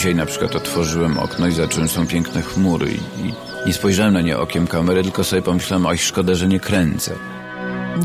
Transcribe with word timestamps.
Dzisiaj 0.00 0.14
na 0.14 0.26
przykład 0.26 0.56
otworzyłem 0.56 1.18
okno 1.18 1.46
i 1.46 1.52
zacząłem, 1.52 1.88
są 1.88 2.06
piękne 2.06 2.42
chmury 2.42 2.92
i, 2.92 3.26
i 3.26 3.34
nie 3.66 3.72
spojrzałem 3.72 4.14
na 4.14 4.20
nie 4.20 4.38
okiem 4.38 4.66
kamery, 4.66 5.02
tylko 5.02 5.24
sobie 5.24 5.42
pomyślałem, 5.42 5.86
oj 5.86 5.98
szkoda, 5.98 6.34
że 6.34 6.48
nie 6.48 6.60
kręcę. 6.60 7.14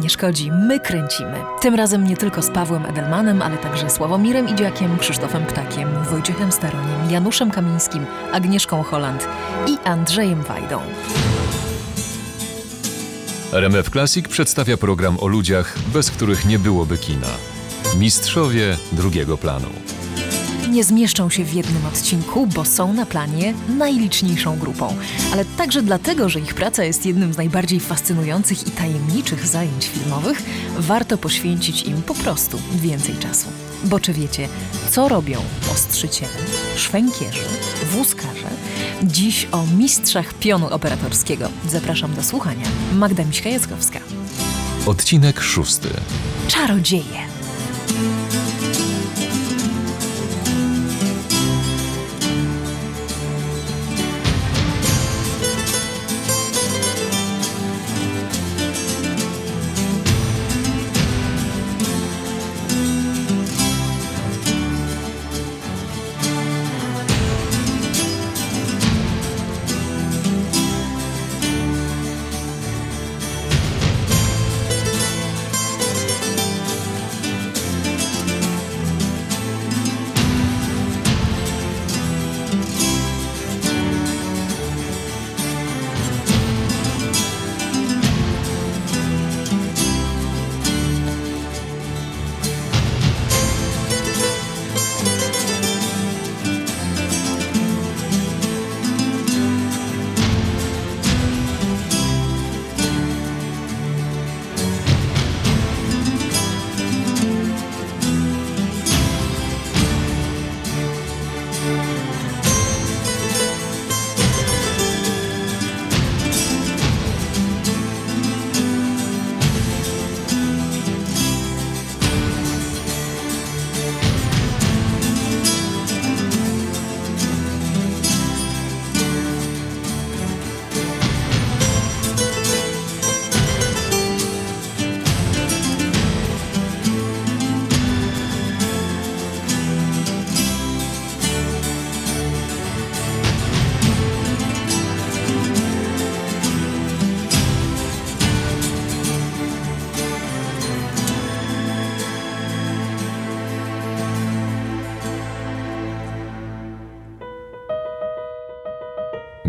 Nie 0.01 0.09
szkodzi, 0.09 0.51
my 0.51 0.79
kręcimy. 0.79 1.43
Tym 1.61 1.75
razem 1.75 2.07
nie 2.07 2.17
tylko 2.17 2.41
z 2.41 2.49
Pawłem 2.49 2.85
Edelmanem, 2.85 3.41
ale 3.41 3.57
także 3.57 3.89
Sławomirem 3.89 4.49
Idziakiem, 4.49 4.97
Krzysztofem 4.97 5.45
Ptakiem, 5.45 5.89
Wojciechem 6.09 6.51
Staroniem, 6.51 7.11
Januszem 7.11 7.51
Kamińskim, 7.51 8.05
Agnieszką 8.31 8.83
Holland 8.83 9.27
i 9.67 9.87
Andrzejem 9.87 10.43
Wajdą. 10.43 10.81
RMF 13.51 13.89
Classic 13.89 14.27
przedstawia 14.27 14.77
program 14.77 15.17
o 15.19 15.27
ludziach, 15.27 15.75
bez 15.93 16.11
których 16.11 16.45
nie 16.45 16.59
byłoby 16.59 16.97
kina. 16.97 17.29
Mistrzowie 17.99 18.77
drugiego 18.91 19.37
planu. 19.37 19.69
Nie 20.75 20.83
zmieszczą 20.83 21.29
się 21.29 21.43
w 21.43 21.53
jednym 21.53 21.85
odcinku, 21.85 22.47
bo 22.47 22.65
są 22.65 22.93
na 22.93 23.05
planie 23.05 23.53
najliczniejszą 23.77 24.59
grupą, 24.59 24.95
ale 25.33 25.45
także 25.45 25.81
dlatego, 25.81 26.29
że 26.29 26.39
ich 26.39 26.53
praca 26.53 26.83
jest 26.83 27.05
jednym 27.05 27.33
z 27.33 27.37
najbardziej 27.37 27.79
fascynujących 27.79 28.67
i 28.67 28.71
tajemniczych 28.71 29.47
zajęć 29.47 29.87
filmowych, 29.87 30.43
warto 30.77 31.17
poświęcić 31.17 31.83
im 31.83 32.01
po 32.01 32.13
prostu 32.13 32.59
więcej 32.75 33.15
czasu. 33.15 33.47
Bo 33.83 33.99
czy 33.99 34.13
wiecie, 34.13 34.47
co 34.91 35.07
robią 35.07 35.41
ostrzyciele, 35.71 36.33
szwękierzy, 36.75 37.45
wózkarze? 37.91 38.49
Dziś 39.03 39.47
o 39.51 39.63
mistrzach 39.77 40.33
pionu 40.33 40.67
operatorskiego. 40.67 41.49
Zapraszam 41.67 42.15
do 42.15 42.23
słuchania. 42.23 42.67
Magda 42.93 43.23
Miśka-Jackowska. 43.23 43.99
Odcinek 44.85 45.41
szósty. 45.41 45.89
Czarodzieje. 46.47 47.34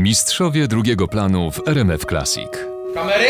Mistrzowie 0.06 0.69
drugiego 0.69 1.09
planu 1.09 1.50
w 1.50 1.69
RMF 1.69 2.05
Classic. 2.05 2.49
Kamery? 2.94 3.27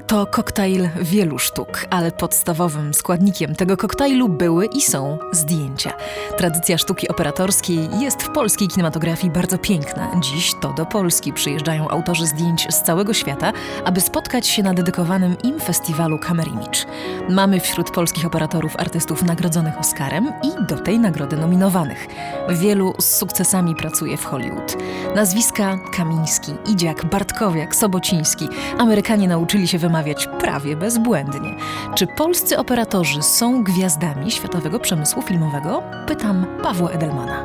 To 0.00 0.26
koktajl 0.26 0.88
wielu 1.00 1.38
sztuk, 1.38 1.86
ale 1.90 2.12
podstawowym 2.12 2.94
składnikiem 2.94 3.54
tego 3.54 3.76
koktajlu 3.76 4.28
były 4.28 4.66
i 4.66 4.80
są 4.80 5.18
zdjęcia. 5.32 5.92
Tradycja 6.36 6.78
sztuki 6.78 7.08
operatorskiej 7.08 7.88
jest 8.00 8.22
w 8.22 8.30
polskiej 8.30 8.68
kinematografii 8.68 9.32
bardzo 9.32 9.58
piękna. 9.58 10.20
Dziś 10.20 10.52
to 10.60 10.72
do 10.72 10.86
Polski 10.86 11.32
przyjeżdżają 11.32 11.88
autorzy 11.88 12.26
zdjęć 12.26 12.66
z 12.70 12.82
całego 12.82 13.14
świata, 13.14 13.52
aby 13.84 14.00
spotkać 14.00 14.46
się 14.46 14.62
na 14.62 14.74
dedykowanym 14.74 15.36
im 15.44 15.60
festiwalu 15.60 16.18
Camera 16.18 16.50
Image. 16.52 16.86
Mamy 17.28 17.60
wśród 17.60 17.90
polskich 17.90 18.26
operatorów 18.26 18.76
artystów 18.76 19.22
nagrodzonych 19.22 19.78
Oscarem 19.80 20.32
i 20.42 20.66
do 20.66 20.78
tej 20.78 20.98
nagrody 20.98 21.36
nominowanych. 21.36 22.06
Wielu 22.48 22.94
z 22.98 23.16
sukcesami 23.16 23.74
pracuje 23.74 24.16
w 24.16 24.24
Hollywood. 24.24 24.76
Nazwiska 25.14 25.78
Kamiński, 25.96 26.52
Idziak, 26.66 27.06
Bartkowiak, 27.06 27.76
Sobociński. 27.76 28.48
Amerykanie 28.78 29.28
nauczyli 29.28 29.68
się 29.68 29.78
wymawiać 29.82 30.28
prawie 30.40 30.76
bezbłędnie. 30.76 31.54
Czy 31.94 32.06
polscy 32.06 32.58
operatorzy 32.58 33.22
są 33.22 33.64
gwiazdami 33.64 34.30
światowego 34.30 34.80
przemysłu 34.80 35.22
filmowego? 35.22 35.82
Pytam 36.06 36.46
Pawła 36.62 36.90
Edelmana. 36.90 37.44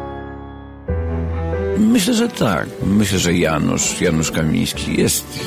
Myślę, 1.77 2.13
że 2.13 2.29
tak. 2.29 2.67
Myślę, 2.85 3.19
że 3.19 3.33
Janusz, 3.33 4.01
Janusz 4.01 4.31
Kamiński 4.31 5.01
jest 5.01 5.39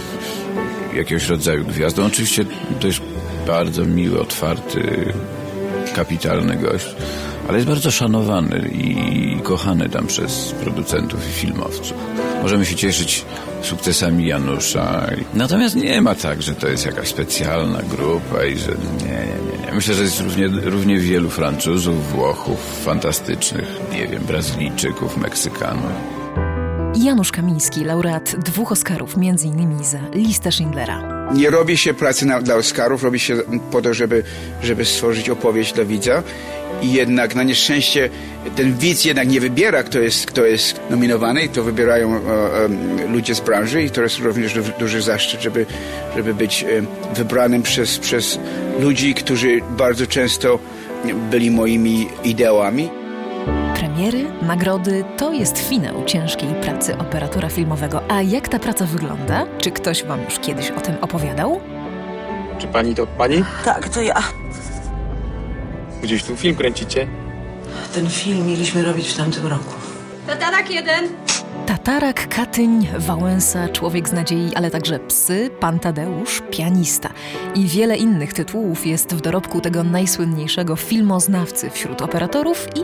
jakiegoś 0.94 1.28
rodzaju 1.28 1.64
gwiazdą. 1.64 2.04
Oczywiście 2.04 2.44
to 2.80 2.86
jest 2.86 3.00
bardzo 3.46 3.84
miły, 3.84 4.20
otwarty, 4.20 5.12
kapitalny 5.94 6.56
gość, 6.56 6.94
ale 7.48 7.58
jest 7.58 7.68
bardzo 7.68 7.90
szanowany 7.90 8.70
i 8.72 9.40
kochany 9.42 9.88
tam 9.88 10.06
przez 10.06 10.54
producentów 10.62 11.28
i 11.28 11.32
filmowców. 11.32 11.96
Możemy 12.42 12.66
się 12.66 12.74
cieszyć 12.74 13.24
sukcesami 13.62 14.26
Janusza. 14.26 15.06
Natomiast 15.34 15.76
nie 15.76 16.00
ma 16.02 16.14
tak, 16.14 16.42
że 16.42 16.54
to 16.54 16.68
jest 16.68 16.86
jakaś 16.86 17.08
specjalna 17.08 17.82
grupa 17.82 18.44
i 18.44 18.58
że 18.58 18.70
nie, 19.02 19.06
nie, 19.06 19.66
nie. 19.66 19.72
Myślę, 19.74 19.94
że 19.94 20.02
jest 20.02 20.20
równie, 20.20 20.48
równie 20.48 20.98
wielu 20.98 21.30
Francuzów, 21.30 22.12
Włochów, 22.12 22.82
fantastycznych, 22.84 23.68
nie 23.92 24.06
wiem, 24.06 24.24
Brazylijczyków, 24.24 25.16
Meksykanów. 25.16 25.92
Janusz 26.94 27.32
Kamiński, 27.32 27.84
laureat 27.84 28.36
dwóch 28.44 28.72
Oscarów, 28.72 29.14
m.in. 29.16 29.84
za 29.84 29.98
listę 30.14 30.52
Schindlera. 30.52 31.30
Nie 31.34 31.50
robi 31.50 31.76
się 31.76 31.94
pracy 31.94 32.26
na, 32.26 32.42
dla 32.42 32.54
Oscarów, 32.54 33.02
robi 33.02 33.18
się 33.18 33.36
po 33.70 33.82
to, 33.82 33.94
żeby, 33.94 34.22
żeby 34.62 34.84
stworzyć 34.84 35.30
opowieść 35.30 35.72
dla 35.72 35.84
widza. 35.84 36.22
I 36.82 36.92
jednak 36.92 37.34
na 37.34 37.42
nieszczęście 37.42 38.10
ten 38.56 38.78
widz 38.78 39.04
jednak 39.04 39.28
nie 39.28 39.40
wybiera, 39.40 39.82
kto 39.82 39.98
jest, 39.98 40.26
kto 40.26 40.44
jest 40.44 40.80
nominowany, 40.90 41.48
to 41.48 41.62
wybierają 41.62 42.14
e, 42.14 42.18
e, 42.18 43.08
ludzie 43.08 43.34
z 43.34 43.40
branży 43.40 43.82
i 43.82 43.90
to 43.90 44.02
jest 44.02 44.18
również 44.18 44.54
du, 44.54 44.62
duży 44.78 45.02
zaszczyt, 45.02 45.40
żeby, 45.42 45.66
żeby 46.16 46.34
być 46.34 46.64
e, 46.64 46.66
wybranym 47.14 47.62
przez, 47.62 47.98
przez 47.98 48.38
ludzi, 48.80 49.14
którzy 49.14 49.60
bardzo 49.70 50.06
często 50.06 50.58
byli 51.30 51.50
moimi 51.50 52.08
ideałami. 52.24 52.90
Premiery, 53.74 54.24
nagrody 54.42 55.04
to 55.16 55.32
jest 55.32 55.58
finał 55.58 56.04
ciężkiej 56.04 56.48
pracy 56.62 56.98
operatora 56.98 57.48
filmowego. 57.48 58.02
A 58.08 58.22
jak 58.22 58.48
ta 58.48 58.58
praca 58.58 58.86
wygląda? 58.86 59.46
Czy 59.58 59.70
ktoś 59.70 60.04
wam 60.04 60.24
już 60.24 60.38
kiedyś 60.38 60.70
o 60.70 60.80
tym 60.80 60.94
opowiadał? 61.00 61.60
Czy 62.58 62.66
pani 62.66 62.94
to 62.94 63.06
pani? 63.06 63.44
Tak, 63.64 63.88
to 63.88 64.02
ja. 64.02 64.22
Gdzieś 66.02 66.24
tu 66.24 66.36
film 66.36 66.56
kręcicie? 66.56 67.06
Ten 67.94 68.10
film 68.10 68.46
mieliśmy 68.46 68.82
robić 68.82 69.08
w 69.08 69.16
tamtym 69.16 69.46
roku. 69.46 69.74
Tatarak 70.26 70.70
jeden. 70.70 71.08
Tatarak, 71.66 72.28
Katyń, 72.28 72.88
Wałęsa, 72.98 73.68
Człowiek 73.68 74.08
z 74.08 74.12
nadziei, 74.12 74.54
ale 74.54 74.70
także 74.70 74.98
Psy, 74.98 75.50
Pan 75.60 75.78
Tadeusz, 75.78 76.42
Pianista 76.50 77.10
i 77.54 77.66
wiele 77.66 77.96
innych 77.96 78.32
tytułów 78.32 78.86
jest 78.86 79.14
w 79.14 79.20
dorobku 79.20 79.60
tego 79.60 79.84
najsłynniejszego 79.84 80.76
filmoznawcy 80.76 81.70
wśród 81.70 82.02
operatorów 82.02 82.66
i 82.76 82.80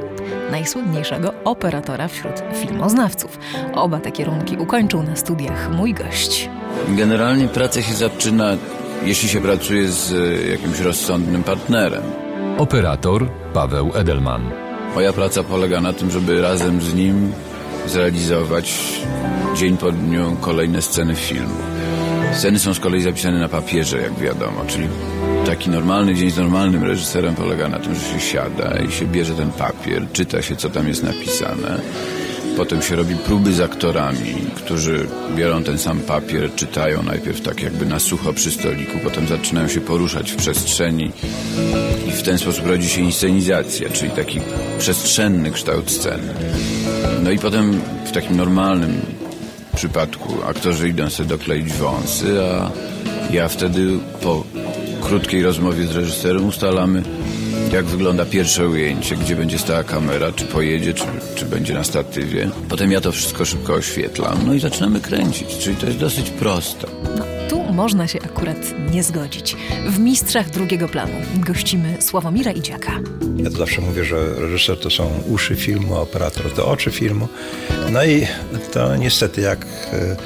najsłynniejszego 0.50 1.34
operatora 1.44 2.08
wśród 2.08 2.32
filmoznawców. 2.54 3.38
Oba 3.74 4.00
te 4.00 4.12
kierunki 4.12 4.56
ukończył 4.56 5.02
na 5.02 5.16
studiach 5.16 5.70
mój 5.72 5.94
gość. 5.94 6.50
Generalnie 6.88 7.48
praca 7.48 7.82
się 7.82 7.94
zaczyna, 7.94 8.56
jeśli 9.04 9.28
się 9.28 9.40
pracuje 9.40 9.88
z 9.88 10.12
e, 10.12 10.48
jakimś 10.50 10.80
rozsądnym 10.80 11.42
partnerem. 11.42 12.25
Operator 12.58 13.28
Paweł 13.52 13.90
Edelman. 13.94 14.50
Moja 14.94 15.12
praca 15.12 15.42
polega 15.42 15.80
na 15.80 15.92
tym, 15.92 16.10
żeby 16.10 16.42
razem 16.42 16.80
z 16.80 16.94
nim 16.94 17.32
zrealizować 17.86 18.74
dzień 19.56 19.76
po 19.76 19.92
dniu 19.92 20.36
kolejne 20.40 20.82
sceny 20.82 21.14
filmu. 21.14 21.58
Sceny 22.32 22.58
są 22.58 22.74
z 22.74 22.80
kolei 22.80 23.02
zapisane 23.02 23.38
na 23.38 23.48
papierze, 23.48 23.98
jak 23.98 24.18
wiadomo, 24.18 24.64
czyli 24.68 24.88
taki 25.46 25.70
normalny 25.70 26.14
dzień 26.14 26.30
z 26.30 26.36
normalnym 26.36 26.84
reżyserem 26.84 27.34
polega 27.34 27.68
na 27.68 27.78
tym, 27.78 27.94
że 27.94 28.00
się 28.00 28.20
siada 28.20 28.78
i 28.88 28.92
się 28.92 29.06
bierze 29.06 29.34
ten 29.34 29.50
papier, 29.50 30.06
czyta 30.12 30.42
się, 30.42 30.56
co 30.56 30.70
tam 30.70 30.88
jest 30.88 31.02
napisane. 31.02 31.80
Potem 32.56 32.82
się 32.82 32.96
robi 32.96 33.14
próby 33.14 33.52
z 33.52 33.60
aktorami, 33.60 34.34
którzy 34.54 35.06
biorą 35.36 35.62
ten 35.62 35.78
sam 35.78 36.00
papier, 36.00 36.54
czytają 36.54 37.02
najpierw 37.02 37.40
tak 37.40 37.62
jakby 37.62 37.86
na 37.86 37.98
sucho 37.98 38.32
przy 38.32 38.50
stoliku, 38.50 38.98
potem 39.04 39.28
zaczynają 39.28 39.68
się 39.68 39.80
poruszać 39.80 40.32
w 40.32 40.36
przestrzeni 40.36 41.12
i 42.08 42.10
w 42.10 42.22
ten 42.22 42.38
sposób 42.38 42.66
rodzi 42.66 42.88
się 42.88 43.00
inscenizacja, 43.00 43.90
czyli 43.90 44.10
taki 44.10 44.40
przestrzenny 44.78 45.50
kształt 45.50 45.90
sceny. 45.90 46.34
No 47.22 47.30
i 47.30 47.38
potem 47.38 47.80
w 48.04 48.12
takim 48.12 48.36
normalnym 48.36 49.00
przypadku 49.76 50.34
aktorzy 50.46 50.88
idą 50.88 51.10
sobie 51.10 51.28
dokleić 51.28 51.72
wąsy, 51.72 52.26
a 52.42 52.70
ja 53.32 53.48
wtedy 53.48 53.98
po 54.22 54.44
krótkiej 55.00 55.42
rozmowie 55.42 55.86
z 55.86 55.96
reżyserem 55.96 56.48
ustalamy, 56.48 57.02
jak 57.72 57.84
wygląda 57.84 58.26
pierwsze 58.26 58.68
ujęcie, 58.68 59.16
gdzie 59.16 59.36
będzie 59.36 59.58
stała 59.58 59.84
kamera, 59.84 60.32
czy 60.32 60.44
pojedzie, 60.44 60.94
czy, 60.94 61.04
czy 61.34 61.44
będzie 61.44 61.74
na 61.74 61.84
statywie. 61.84 62.50
Potem 62.68 62.92
ja 62.92 63.00
to 63.00 63.12
wszystko 63.12 63.44
szybko 63.44 63.74
oświetlam, 63.74 64.38
no 64.46 64.54
i 64.54 64.60
zaczynamy 64.60 65.00
kręcić, 65.00 65.58
czyli 65.58 65.76
to 65.76 65.86
jest 65.86 65.98
dosyć 65.98 66.30
proste. 66.30 66.86
No, 67.18 67.24
tu 67.48 67.72
można 67.72 68.08
się 68.08 68.18
akurat 68.22 68.56
nie 68.92 69.02
zgodzić. 69.02 69.56
W 69.88 69.98
Mistrzach 69.98 70.50
drugiego 70.50 70.88
planu 70.88 71.14
gościmy 71.36 71.96
Sławomira 72.00 72.52
Idziaka. 72.52 72.92
Ja 73.36 73.50
to 73.50 73.56
zawsze 73.56 73.80
mówię, 73.80 74.04
że 74.04 74.34
reżyser 74.34 74.80
to 74.80 74.90
są 74.90 75.10
uszy 75.28 75.56
filmu, 75.56 75.96
a 75.96 76.00
operator 76.00 76.52
to 76.52 76.68
oczy 76.68 76.90
filmu. 76.90 77.28
No 77.92 78.04
i 78.04 78.26
to 78.72 78.96
niestety 78.96 79.40
jak 79.40 79.66
e, 79.92 80.16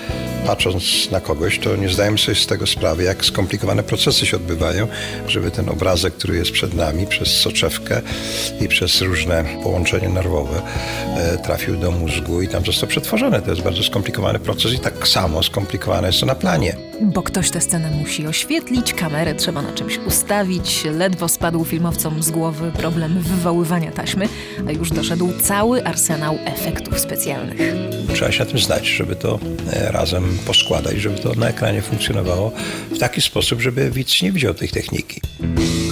patrząc 0.46 1.10
na 1.10 1.20
kogoś, 1.20 1.58
to 1.58 1.76
nie 1.76 1.88
zdajemy 1.88 2.18
sobie 2.18 2.34
z 2.34 2.46
tego 2.46 2.66
sprawy, 2.66 3.02
jak 3.02 3.24
skomplikowane 3.24 3.82
procesy 3.82 4.26
się 4.26 4.36
odbywają, 4.36 4.88
żeby 5.26 5.50
ten 5.50 5.68
obrazek, 5.68 6.14
który 6.14 6.36
jest 6.36 6.50
przed 6.50 6.74
nami, 6.74 7.06
przez 7.06 7.28
soczewkę 7.28 8.02
i 8.60 8.68
przez 8.68 9.00
różne 9.00 9.44
połączenia 9.62 10.08
nerwowe 10.08 10.62
e, 11.16 11.38
trafił 11.38 11.76
do 11.76 11.90
mózgu 11.90 12.42
i 12.42 12.48
tam 12.48 12.64
został 12.64 12.88
przetworzony. 12.88 13.42
To 13.42 13.50
jest 13.50 13.62
bardzo 13.62 13.82
skomplikowany 13.82 14.38
proces 14.38 14.72
i 14.72 14.78
tak 14.78 15.08
samo 15.08 15.42
skomplikowane 15.42 16.06
jest 16.06 16.20
to 16.20 16.26
na 16.26 16.34
planie. 16.34 16.89
Bo 17.02 17.22
ktoś 17.22 17.50
tę 17.50 17.60
scenę 17.60 17.90
musi 17.90 18.26
oświetlić, 18.26 18.94
kamerę 18.94 19.34
trzeba 19.34 19.62
na 19.62 19.72
czymś 19.72 19.98
ustawić, 19.98 20.84
ledwo 20.84 21.28
spadł 21.28 21.64
filmowcom 21.64 22.22
z 22.22 22.30
głowy 22.30 22.72
problem 22.72 23.20
wywoływania 23.20 23.92
taśmy, 23.92 24.28
a 24.68 24.72
już 24.72 24.90
doszedł 24.90 25.32
cały 25.42 25.84
arsenał 25.84 26.38
efektów 26.44 27.00
specjalnych. 27.00 27.58
Trzeba 28.14 28.32
się 28.32 28.44
na 28.44 28.50
tym 28.50 28.58
znać, 28.58 28.86
żeby 28.88 29.16
to 29.16 29.38
e, 29.72 29.92
razem 29.92 30.38
poskładać, 30.46 30.96
żeby 30.96 31.18
to 31.18 31.34
na 31.34 31.48
ekranie 31.48 31.82
funkcjonowało 31.82 32.52
w 32.90 32.98
taki 32.98 33.20
sposób, 33.20 33.60
żeby 33.60 33.90
widz 33.90 34.22
nie 34.22 34.32
widział 34.32 34.54
tej 34.54 34.68
techniki. 34.68 35.20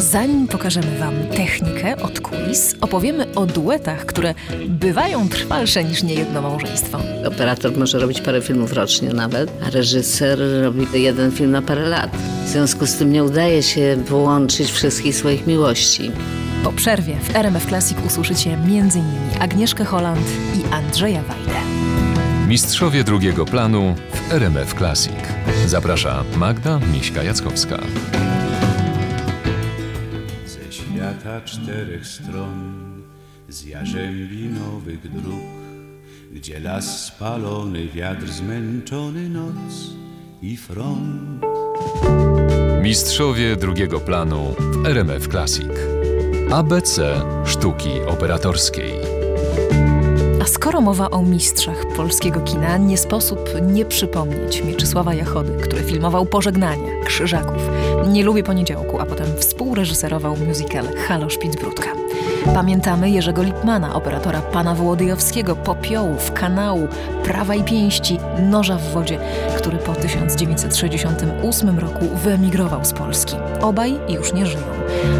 Zanim 0.00 0.48
pokażemy 0.48 0.98
Wam 0.98 1.14
technikę 1.36 1.96
od 1.96 2.20
kulis, 2.20 2.76
opowiemy 2.80 3.34
o 3.34 3.46
duetach, 3.46 4.06
które 4.06 4.34
bywają 4.68 5.28
trwalsze 5.28 5.84
niż 5.84 6.02
niejedno 6.02 6.42
małżeństwo. 6.42 6.98
Operator 7.26 7.76
może 7.78 7.98
robić 7.98 8.20
parę 8.20 8.42
filmów 8.42 8.72
rocznie 8.72 9.08
nawet, 9.08 9.50
a 9.66 9.70
reżyser 9.70 10.38
robi 10.62 10.86
jeden 10.98 11.32
film 11.32 11.50
na 11.50 11.62
parę 11.62 11.88
lat. 11.88 12.16
W 12.44 12.48
związku 12.48 12.86
z 12.86 12.94
tym 12.94 13.12
nie 13.12 13.24
udaje 13.24 13.62
się 13.62 13.96
połączyć 14.08 14.70
wszystkich 14.70 15.14
swoich 15.14 15.46
miłości. 15.46 16.10
Po 16.64 16.72
przerwie 16.72 17.16
w 17.22 17.36
RMF 17.36 17.66
Classic 17.66 17.98
usłyszycie 18.06 18.52
m.in. 18.52 19.40
Agnieszkę 19.40 19.84
Holland 19.84 20.26
i 20.54 20.74
Andrzeja 20.74 21.22
Wajdę. 21.22 21.60
Mistrzowie 22.48 23.04
drugiego 23.04 23.44
planu 23.44 23.94
w 24.12 24.32
RMF 24.32 24.74
Classic. 24.74 25.14
Zaprasza 25.66 26.24
Magda 26.36 26.78
Miśka-Jackowska. 26.92 27.78
Ze 30.46 30.72
świata 30.72 31.40
czterech 31.40 32.06
stron, 32.06 32.74
z 33.48 33.64
jarzębinowych 33.64 35.12
dróg, 35.12 35.42
gdzie 36.32 36.60
las 36.60 37.06
spalony, 37.06 37.88
wiatr 37.88 38.28
zmęczony, 38.28 39.28
noc 39.28 39.98
i 40.42 40.56
front. 40.56 41.44
Mistrzowie 42.82 43.56
drugiego 43.56 44.00
planu 44.00 44.54
w 44.58 44.86
RMF 44.86 45.28
Classic. 45.28 45.68
ABC 46.50 47.22
Sztuki 47.46 47.90
Operatorskiej. 48.08 48.92
A 50.42 50.44
skoro 50.44 50.80
mowa 50.80 51.10
o 51.10 51.22
mistrzach 51.22 51.84
polskiego 51.96 52.40
kina, 52.40 52.76
nie 52.76 52.98
sposób 52.98 53.40
nie 53.62 53.84
przypomnieć 53.84 54.62
Mieczysława 54.62 55.14
Jachody, 55.14 55.52
który 55.62 55.82
filmował 55.82 56.26
Pożegnania, 56.26 57.04
Krzyżaków, 57.04 57.62
Nie 58.08 58.24
lubię 58.24 58.42
poniedziałku, 58.42 59.00
a 59.00 59.06
potem 59.06 59.26
współreżyserował 59.38 60.36
musical 60.36 60.84
Halo 60.96 61.30
Szpicbródka. 61.30 61.90
Pamiętamy 62.54 63.10
Jerzego 63.10 63.42
Lipmana, 63.42 63.94
operatora 63.94 64.40
pana 64.40 64.74
Wołodyjowskiego, 64.74 65.56
Popiołów, 65.56 66.32
Kanału, 66.32 66.88
Prawa 67.24 67.54
i 67.54 67.64
Pięści, 67.64 68.18
Noża 68.42 68.76
w 68.76 68.92
wodzie, 68.92 69.18
który 69.56 69.78
po 69.78 69.94
1968 69.94 71.78
roku 71.78 72.08
wyemigrował 72.24 72.84
z 72.84 72.92
Polski. 72.92 73.36
Obaj 73.60 73.94
już 74.08 74.32
nie 74.32 74.46
żyją. 74.46 74.64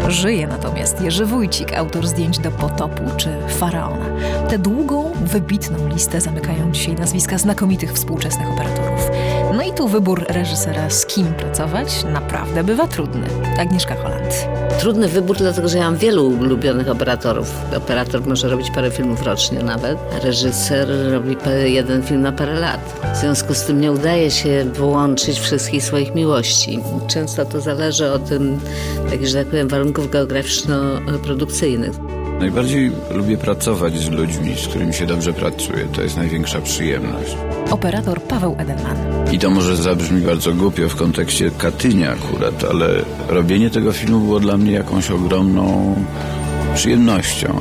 Żyje 0.07 0.47
natomiast 0.47 1.01
Jerzy 1.01 1.25
Wójcik, 1.25 1.73
autor 1.73 2.07
zdjęć 2.07 2.39
do 2.39 2.51
Potopu 2.51 3.03
czy 3.17 3.29
Faraona. 3.47 4.05
Tę 4.49 4.59
długą, 4.59 5.11
wybitną 5.21 5.87
listę 5.87 6.21
zamykają 6.21 6.71
dzisiaj 6.71 6.95
nazwiska 6.95 7.37
znakomitych 7.37 7.93
współczesnych 7.93 8.49
operatorów. 8.49 9.09
No 9.53 9.63
i 9.63 9.73
tu 9.73 9.87
wybór 9.87 10.25
reżysera, 10.29 10.89
z 10.89 11.05
kim 11.05 11.33
pracować, 11.33 12.03
naprawdę 12.13 12.63
bywa 12.63 12.87
trudny. 12.87 13.27
Agnieszka 13.59 13.95
Holland. 13.95 14.47
Trudny 14.79 15.07
wybór, 15.07 15.37
dlatego 15.37 15.67
że 15.69 15.77
ja 15.77 15.83
mam 15.83 15.97
wielu 15.97 16.27
ulubionych 16.27 16.89
operatorów. 16.89 17.55
Operator 17.77 18.27
może 18.27 18.49
robić 18.49 18.71
parę 18.71 18.91
filmów 18.91 19.23
rocznie 19.23 19.63
nawet, 19.63 19.97
a 20.15 20.19
reżyser 20.19 20.87
robi 21.11 21.35
jeden 21.65 22.03
film 22.03 22.21
na 22.21 22.31
parę 22.31 22.59
lat. 22.59 22.99
W 23.13 23.17
związku 23.17 23.53
z 23.53 23.63
tym 23.63 23.81
nie 23.81 23.91
udaje 23.91 24.31
się 24.31 24.65
połączyć 24.77 25.39
wszystkich 25.39 25.83
swoich 25.83 26.15
miłości. 26.15 26.79
Często 27.07 27.45
to 27.45 27.61
zależy 27.61 28.11
od 28.11 28.29
tym, 28.29 28.59
tak, 29.09 29.27
że 29.27 29.37
tak 29.37 29.47
powiem, 29.47 29.67
warunków 29.67 30.11
geograficzno-produkcyjnych. 30.11 31.99
Najbardziej 32.39 32.91
lubię 33.11 33.37
pracować 33.37 33.99
z 33.99 34.09
ludźmi, 34.09 34.55
z 34.55 34.67
którymi 34.67 34.93
się 34.93 35.05
dobrze 35.05 35.33
pracuje. 35.33 35.87
To 35.95 36.01
jest 36.01 36.17
największa 36.17 36.61
przyjemność. 36.61 37.35
Operator 37.71 38.21
Paweł 38.21 38.55
Edelman. 38.59 38.97
I 39.31 39.39
to 39.39 39.49
może 39.49 39.77
zabrzmi 39.77 40.21
bardzo 40.21 40.53
głupio 40.53 40.89
w 40.89 40.95
kontekście 40.95 41.51
Katynia 41.57 42.11
akurat, 42.11 42.63
ale 42.63 42.87
robienie 43.27 43.69
tego 43.69 43.93
filmu 43.93 44.19
było 44.19 44.39
dla 44.39 44.57
mnie 44.57 44.71
jakąś 44.71 45.11
ogromną 45.11 45.95
przyjemnością, 46.75 47.59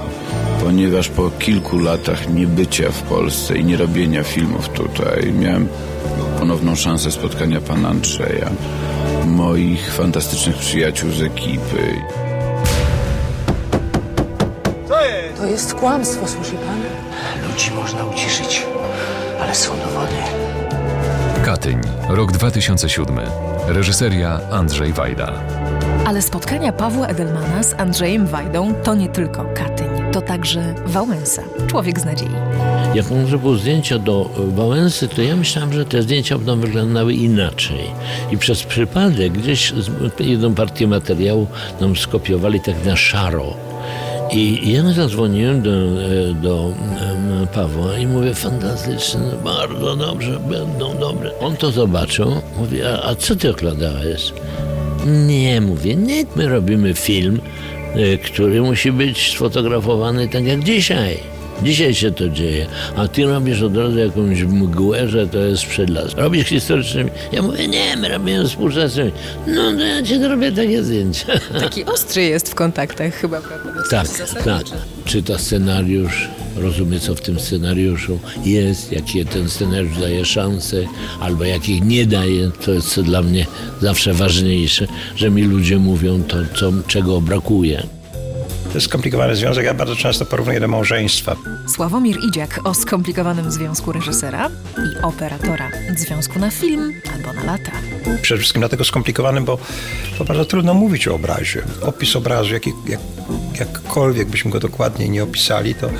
ponieważ 0.64 1.08
po 1.08 1.30
kilku 1.30 1.78
latach 1.78 2.28
niebycia 2.28 2.90
w 2.90 3.02
Polsce 3.02 3.58
i 3.58 3.64
nie 3.64 3.76
robienia 3.76 4.24
filmów 4.24 4.68
tutaj, 4.68 5.32
miałem 5.40 5.68
ponowną 6.38 6.74
szansę 6.74 7.10
spotkania 7.10 7.60
pana 7.60 7.88
Andrzeja, 7.88 8.50
moich 9.26 9.92
fantastycznych 9.94 10.56
przyjaciół 10.56 11.10
z 11.10 11.22
ekipy. 11.22 11.94
To 15.38 15.46
jest 15.46 15.74
kłamstwo, 15.74 16.28
słyszy 16.28 16.52
pan? 16.52 16.80
Ludzi 17.50 17.70
można 17.70 18.04
uciszyć, 18.04 18.66
ale 19.40 19.54
są 19.54 19.76
dowody. 19.76 20.14
Katyń, 21.44 21.80
rok 22.08 22.32
2007. 22.32 23.20
Reżyseria 23.68 24.40
Andrzej 24.50 24.92
Wajda. 24.92 25.32
Ale 26.06 26.22
spotkania 26.22 26.72
Pawła 26.72 27.06
Edelmana 27.06 27.62
z 27.62 27.74
Andrzejem 27.74 28.26
Wajdą 28.26 28.74
to 28.74 28.94
nie 28.94 29.08
tylko 29.08 29.44
Katyń, 29.54 29.86
to 30.12 30.20
także 30.20 30.74
Wałęsa, 30.86 31.42
człowiek 31.66 32.00
z 32.00 32.04
nadziei. 32.04 32.30
Jak 32.94 33.12
on 33.12 33.26
zrobił 33.26 33.56
zdjęcia 33.56 33.98
do 33.98 34.30
Wałęsy, 34.54 35.08
to 35.08 35.22
ja 35.22 35.36
myślałem, 35.36 35.72
że 35.72 35.84
te 35.84 36.02
zdjęcia 36.02 36.36
będą 36.36 36.60
wyglądały 36.60 37.14
inaczej. 37.14 37.90
I 38.30 38.38
przez 38.38 38.62
przypadek 38.62 39.32
gdzieś 39.32 39.72
jedną 40.18 40.54
partię 40.54 40.86
materiału 40.86 41.46
nam 41.80 41.96
skopiowali 41.96 42.60
tak 42.60 42.84
na 42.84 42.96
szaro. 42.96 43.67
I 44.32 44.72
ja 44.72 44.92
zadzwoniłem 44.92 45.62
do, 45.62 45.70
e, 45.70 46.34
do 46.34 46.72
Pawła 47.54 47.98
i 47.98 48.06
mówię, 48.06 48.34
fantastyczne, 48.34 49.32
bardzo 49.44 49.96
dobrze, 49.96 50.40
będą 50.40 50.98
dobre. 50.98 51.30
On 51.40 51.56
to 51.56 51.70
zobaczył, 51.70 52.32
mówi, 52.58 52.82
a, 52.82 53.02
a 53.02 53.14
co 53.14 53.36
ty 53.36 53.50
okładałeś? 53.50 54.32
Nie, 55.06 55.60
mówię, 55.60 55.94
nie, 55.96 56.24
my 56.36 56.48
robimy 56.48 56.94
film, 56.94 57.40
e, 57.94 58.18
który 58.18 58.62
musi 58.62 58.92
być 58.92 59.32
sfotografowany 59.32 60.28
tak 60.28 60.44
jak 60.44 60.64
dzisiaj. 60.64 61.37
Dzisiaj 61.62 61.94
się 61.94 62.10
to 62.10 62.28
dzieje, 62.28 62.66
a 62.96 63.08
ty 63.08 63.24
robisz 63.24 63.62
od 63.62 63.76
razu 63.76 63.98
jakąś 63.98 64.42
mgłę, 64.42 65.08
że 65.08 65.26
to 65.26 65.38
jest 65.38 65.62
sprzed 65.62 65.90
lat. 65.90 66.14
Robisz 66.14 66.48
historycznymi. 66.48 67.10
Ja 67.32 67.42
mówię, 67.42 67.68
nie, 67.68 67.96
my 67.96 68.08
robimy 68.08 68.48
współczesnymi. 68.48 69.12
No 69.46 69.72
to 69.72 69.80
ja 69.80 70.02
ci 70.02 70.18
zrobię 70.18 70.52
takie 70.52 70.82
zdjęcia. 70.82 71.26
Taki 71.60 71.84
ostry 71.84 72.22
jest 72.24 72.50
w 72.50 72.54
kontaktach 72.54 73.14
chyba, 73.14 73.40
prawda? 73.40 73.82
Tak, 73.90 74.08
tak. 74.44 74.64
Czyta 75.04 75.38
scenariusz, 75.38 76.28
rozumie 76.56 77.00
co 77.00 77.14
w 77.14 77.20
tym 77.20 77.40
scenariuszu 77.40 78.18
jest, 78.44 78.92
jakie 78.92 79.24
ten 79.24 79.48
scenariusz 79.48 79.98
daje 79.98 80.24
szanse, 80.24 80.76
albo 81.20 81.44
jakich 81.44 81.84
nie 81.84 82.06
daje. 82.06 82.50
To 82.64 82.72
jest 82.72 83.00
dla 83.00 83.22
mnie 83.22 83.46
zawsze 83.80 84.14
ważniejsze, 84.14 84.86
że 85.16 85.30
mi 85.30 85.42
ludzie 85.42 85.78
mówią 85.78 86.22
to, 86.22 86.36
co, 86.54 86.72
czego 86.86 87.20
brakuje. 87.20 87.97
To 88.68 88.74
jest 88.74 88.86
skomplikowany 88.86 89.36
związek. 89.36 89.64
Ja 89.64 89.74
bardzo 89.74 89.96
często 89.96 90.26
porównuję 90.26 90.60
do 90.60 90.68
małżeństwa. 90.68 91.36
Sławomir 91.74 92.16
Idziak 92.28 92.60
o 92.64 92.74
skomplikowanym 92.74 93.52
związku 93.52 93.92
reżysera 93.92 94.50
i 94.78 95.02
operatora. 95.02 95.70
Związku 95.96 96.38
na 96.38 96.50
film 96.50 96.92
albo 97.14 97.32
na 97.32 97.44
lata. 97.44 97.72
Przede 98.22 98.38
wszystkim 98.38 98.60
dlatego 98.60 98.84
skomplikowanym, 98.84 99.44
bo, 99.44 99.58
bo 100.18 100.24
bardzo 100.24 100.44
trudno 100.44 100.74
mówić 100.74 101.08
o 101.08 101.14
obrazie. 101.14 101.62
Opis 101.82 102.16
obrazu, 102.16 102.54
jaki, 102.54 102.72
jak, 102.88 103.00
jakkolwiek 103.60 104.28
byśmy 104.28 104.50
go 104.50 104.60
dokładnie 104.60 105.08
nie 105.08 105.22
opisali, 105.22 105.74
to 105.74 105.90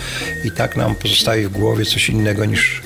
i 0.45 0.51
tak 0.51 0.77
nam 0.77 0.95
pozostaje 0.95 1.49
w 1.49 1.53
głowie 1.53 1.85
coś 1.85 2.09
innego 2.09 2.45
niż 2.45 2.83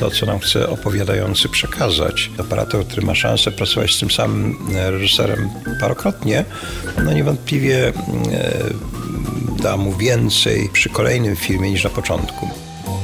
to, 0.00 0.10
co 0.10 0.26
nam 0.26 0.38
chce 0.38 0.68
opowiadający 0.68 1.48
przekazać. 1.48 2.30
Operator, 2.38 2.86
który 2.86 3.02
ma 3.02 3.14
szansę 3.14 3.50
pracować 3.50 3.94
z 3.94 4.00
tym 4.00 4.10
samym 4.10 4.56
reżyserem 4.74 5.50
parokrotnie, 5.80 6.44
no 7.04 7.12
niewątpliwie 7.12 7.88
e, 7.88 7.92
da 9.60 9.76
mu 9.76 9.92
więcej 9.92 10.68
przy 10.72 10.88
kolejnym 10.88 11.36
filmie 11.36 11.70
niż 11.70 11.84
na 11.84 11.90
początku. 11.90 12.48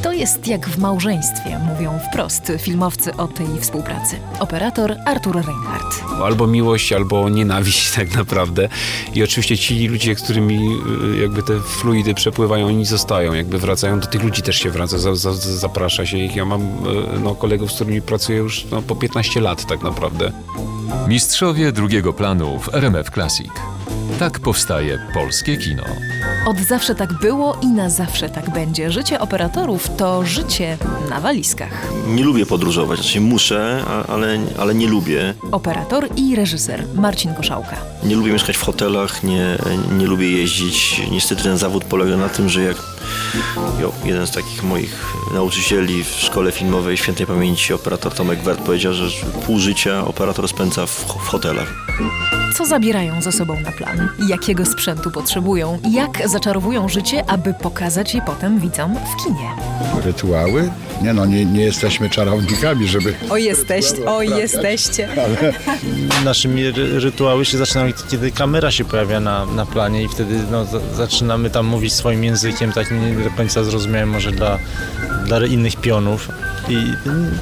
To 0.03 0.13
jest 0.13 0.47
jak 0.47 0.69
w 0.69 0.79
małżeństwie, 0.79 1.59
mówią 1.59 1.99
wprost 2.11 2.53
filmowcy 2.59 3.17
o 3.17 3.29
tej 3.29 3.47
współpracy. 3.61 4.17
Operator 4.41 4.97
Artur 5.05 5.35
Reinhardt. 5.35 6.05
albo 6.25 6.47
miłość, 6.47 6.93
albo 6.93 7.29
nienawiść 7.29 7.93
tak 7.93 8.15
naprawdę. 8.15 8.69
I 9.15 9.23
oczywiście 9.23 9.59
ci 9.59 9.89
ludzie, 9.89 10.17
z 10.17 10.23
którymi 10.23 10.79
y, 11.15 11.17
jakby 11.21 11.43
te 11.43 11.61
fluidy 11.61 12.15
przepływają, 12.15 12.67
oni 12.67 12.85
zostają, 12.85 13.35
jakby 13.35 13.59
wracają, 13.59 14.01
do 14.01 14.07
tych 14.07 14.23
ludzi 14.23 14.43
też 14.43 14.57
się 14.57 14.71
wraca, 14.71 14.99
za, 14.99 15.15
za, 15.15 15.33
zaprasza 15.35 16.07
się 16.07 16.19
ich. 16.19 16.37
Ja 16.37 16.45
mam 16.45 16.63
y, 16.63 17.21
no, 17.25 17.35
kolegów, 17.35 17.73
z 17.73 17.75
którymi 17.75 18.03
pracuję 18.03 18.39
już 18.39 18.67
no, 18.71 18.83
po 18.83 18.97
15 18.97 19.41
lat 19.41 19.67
tak 19.67 19.83
naprawdę. 19.83 20.33
Mistrzowie 21.09 21.73
drugiego 21.73 22.13
planu 22.13 22.59
w 22.59 22.75
RMF 22.75 23.11
Classic. 23.11 23.51
Tak 24.19 24.41
powstaje 24.41 24.99
polskie 25.15 25.57
kino. 25.57 25.85
Od 26.47 26.59
zawsze 26.59 26.95
tak 26.95 27.13
było 27.13 27.59
i 27.63 27.67
na 27.67 27.91
zawsze 27.91 28.29
tak 28.29 28.51
będzie. 28.51 28.91
Życie 28.93 29.21
operatorów 29.21 29.97
to 29.97 30.27
życie 30.27 30.79
na 31.11 31.21
walizkach. 31.21 31.87
Nie 32.09 32.25
lubię 32.25 32.47
podróżować, 32.47 33.01
znaczy 33.01 33.21
muszę, 33.21 33.85
ale, 34.09 34.39
ale 34.59 34.75
nie 34.75 34.89
lubię. 34.89 35.35
Operator 35.53 36.09
i 36.17 36.37
reżyser 36.37 36.85
Marcin 36.95 37.35
Koszałka. 37.35 37.77
Nie 38.05 38.17
lubię 38.17 38.33
mieszkać 38.33 38.57
w 38.57 38.63
hotelach, 38.63 39.23
nie, 39.23 39.59
nie 39.99 40.07
lubię 40.07 40.31
jeździć. 40.31 41.03
Niestety 41.11 41.43
ten 41.43 41.59
zawód 41.59 41.85
polega 41.85 42.17
na 42.17 42.29
tym, 42.29 42.49
że 42.49 42.63
jak 42.63 42.77
jo, 43.81 43.93
jeden 44.05 44.27
z 44.27 44.31
takich 44.31 44.63
moich 44.63 45.15
nauczycieli 45.35 46.05
w 46.05 46.11
szkole 46.11 46.53
filmowej 46.53 46.97
świętej 46.97 47.27
pamięci, 47.27 47.73
operator 47.73 48.15
Tomek 48.15 48.43
Wert 48.43 48.61
powiedział, 48.61 48.93
że 48.93 49.27
pół 49.47 49.59
życia 49.59 50.05
operator 50.05 50.49
spędza 50.49 50.87
w, 50.87 50.91
w 51.05 51.29
hotelach. 51.29 51.75
Co 52.55 52.67
zabierają 52.67 53.23
ze 53.23 53.33
sobą 53.33 53.61
na 53.61 53.73
plan? 53.73 54.09
Jakiego 54.29 54.67
sprzętu 54.67 55.11
potrzebują? 55.11 55.79
Jak 55.91 56.29
zaczarowują 56.29 56.89
życie, 56.89 57.25
aby 57.31 57.55
pokazać 57.55 58.15
je 58.15 58.23
potem 58.23 58.61
widzom 58.61 58.95
w 58.95 59.25
kinie? 59.25 59.49
Rytuały? 60.05 60.71
Nie 61.03 61.13
no, 61.13 61.27
nie, 61.27 61.45
nie 61.45 61.61
jesteśmy 61.65 62.11
czarownikami, 62.11 62.89
żeby... 62.89 63.15
O 63.31 63.37
jesteście, 63.37 64.05
o 64.05 64.23
jesteście. 64.23 65.09
Ale 65.25 65.53
Naszymi 66.25 66.63
ry- 66.71 67.01
rytuały 67.01 67.45
się 67.45 67.59
zaczynają, 67.59 67.93
kiedy 68.11 68.31
kamera 68.31 68.71
się 68.71 68.85
pojawia 68.85 69.21
na, 69.21 69.47
na 69.47 69.67
planie 69.67 70.03
i 70.03 70.09
wtedy 70.09 70.35
no, 70.51 70.65
za, 70.65 70.81
zaczynamy 70.95 71.51
tam 71.51 71.67
mówić 71.67 71.93
swoim 71.93 72.25
językiem, 72.25 72.73
takim 72.73 73.19
nie 73.19 73.25
do 73.25 73.31
końca 73.31 73.65
zrozumiałym 73.65 74.09
może 74.11 74.33
dla, 74.33 74.59
dla 75.27 75.47
innych 75.47 75.77
pionów. 75.77 76.29
I 76.69 76.77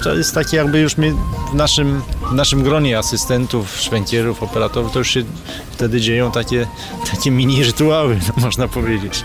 to 0.02 0.14
jest 0.14 0.34
takie 0.34 0.56
jakby 0.56 0.80
już 0.80 0.96
my 0.96 1.12
w 1.52 1.54
naszym, 1.54 2.02
w 2.30 2.34
naszym 2.34 2.62
gronie 2.62 2.98
asystentów, 2.98 3.76
szwękierów, 3.76 4.42
operatorów, 4.42 4.92
to 4.92 4.98
już 4.98 5.10
się 5.10 5.22
wtedy 5.70 6.00
dzieją 6.00 6.30
takie, 6.30 6.66
takie 7.10 7.30
mini 7.30 7.64
rytuały, 7.64 8.18
można 8.44 8.68
powiedzieć. 8.68 9.24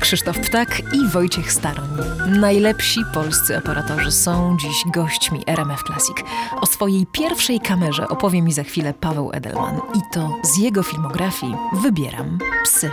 Krzysztof 0.00 0.38
Ptak 0.38 0.82
i 0.94 1.08
Wojciech 1.08 1.52
Staroń. 1.52 1.88
Najlepsi 2.28 3.00
polscy 3.14 3.58
operatorzy 3.58 4.12
są 4.12 4.56
dziś 4.60 4.84
gośćmi 4.94 5.42
RMF 5.46 5.82
Classic. 5.86 6.16
O 6.60 6.66
swojej 6.66 7.06
pierwszej 7.12 7.60
kamerze 7.60 8.08
opowie 8.08 8.42
mi 8.42 8.52
za 8.52 8.62
chwilę 8.62 8.94
Paweł 8.94 9.30
Edelman. 9.32 9.76
I 9.94 9.98
to 10.14 10.36
z 10.42 10.58
jego 10.58 10.82
filmografii 10.82 11.54
wybieram 11.82 12.38
psy. 12.64 12.90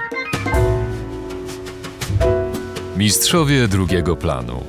Mistrzowie 2.98 3.68
drugiego 3.68 4.16
planu. 4.16 4.64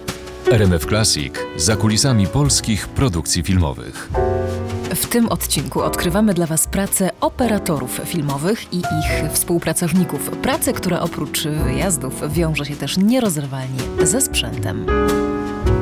RMF 0.51 0.87
Classic 0.87 1.35
za 1.57 1.77
kulisami 1.77 2.27
polskich 2.27 2.89
produkcji 2.89 3.43
filmowych. 3.43 4.11
W 4.95 5.07
tym 5.07 5.29
odcinku 5.29 5.81
odkrywamy 5.81 6.35
dla 6.35 6.47
Was 6.47 6.67
pracę 6.67 7.11
operatorów 7.21 8.01
filmowych 8.05 8.73
i 8.73 8.77
ich 8.79 9.33
współpracowników. 9.33 10.31
Pracę, 10.31 10.73
która 10.73 11.01
oprócz 11.01 11.45
wyjazdów 11.45 12.33
wiąże 12.33 12.65
się 12.65 12.77
też 12.77 12.97
nierozerwalnie 12.97 13.79
ze 14.03 14.21
sprzętem. 14.21 14.87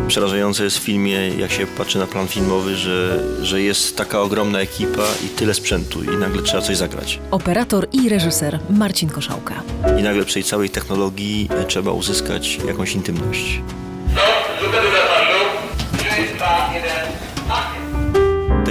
Przerażające 0.08 0.64
jest 0.64 0.78
w 0.78 0.82
filmie, 0.82 1.28
jak 1.28 1.50
się 1.50 1.66
patrzy 1.66 1.98
na 1.98 2.06
plan 2.06 2.28
filmowy, 2.28 2.76
że, 2.76 3.24
że 3.42 3.62
jest 3.62 3.96
taka 3.96 4.20
ogromna 4.20 4.60
ekipa 4.60 5.04
i 5.26 5.28
tyle 5.28 5.54
sprzętu 5.54 6.02
i 6.04 6.16
nagle 6.16 6.42
trzeba 6.42 6.62
coś 6.62 6.76
zagrać. 6.76 7.20
Operator 7.30 7.86
i 7.92 8.08
reżyser 8.08 8.60
Marcin 8.70 9.08
Koszałka. 9.08 9.62
I 10.00 10.02
nagle 10.02 10.24
przy 10.24 10.34
tej 10.34 10.44
całej 10.44 10.70
technologii 10.70 11.48
trzeba 11.68 11.92
uzyskać 11.92 12.58
jakąś 12.66 12.94
intymność. 12.94 13.60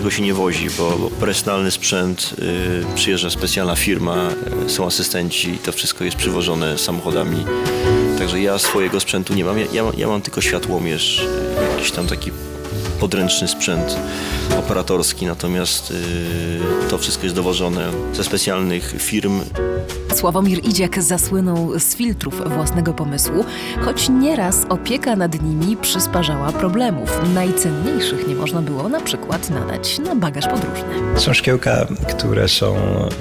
Tego 0.01 0.11
się 0.11 0.21
nie 0.21 0.33
wozi, 0.33 0.67
bo, 0.77 1.09
profesjonalny 1.19 1.71
sprzęt, 1.71 2.33
y, 2.91 2.95
przyjeżdża 2.95 3.29
specjalna 3.29 3.75
firma, 3.75 4.29
y, 4.65 4.69
są 4.69 4.85
asystenci, 4.85 5.57
to 5.63 5.71
wszystko 5.71 6.03
jest 6.03 6.17
przywożone 6.17 6.77
samochodami. 6.77 7.45
Także 8.19 8.41
ja 8.41 8.59
swojego 8.59 8.99
sprzętu 8.99 9.33
nie 9.33 9.45
mam. 9.45 9.59
Ja, 9.59 9.65
ja, 9.73 9.83
mam- 9.83 9.93
ja 9.97 10.07
mam 10.07 10.21
tylko 10.21 10.41
światłomierz, 10.41 11.19
y, 11.19 11.71
jakiś 11.77 11.91
tam 11.91 12.07
taki 12.07 12.31
podręczny 13.01 13.47
sprzęt 13.47 13.95
operatorski, 14.59 15.25
natomiast 15.25 15.91
y, 15.91 16.89
to 16.89 16.97
wszystko 16.97 17.23
jest 17.23 17.35
dowożone 17.35 17.91
ze 18.13 18.23
specjalnych 18.23 18.95
firm 18.97 19.41
Sławomir 20.15 20.65
Idziak 20.65 21.03
zasłynął 21.03 21.79
z 21.79 21.95
filtrów 21.95 22.53
własnego 22.55 22.93
pomysłu, 22.93 23.45
choć 23.85 24.09
nieraz 24.09 24.65
opieka 24.69 25.15
nad 25.15 25.41
nimi 25.41 25.77
przysparzała 25.77 26.51
problemów. 26.51 27.21
Najcenniejszych 27.33 28.27
nie 28.27 28.35
można 28.35 28.61
było 28.61 28.89
na 28.89 29.01
przykład 29.01 29.49
nadać 29.49 29.99
na 29.99 30.15
bagaż 30.15 30.47
podróżny. 30.47 31.19
Są 31.19 31.33
szkiełka, 31.33 31.87
które 32.09 32.47
są 32.47 32.75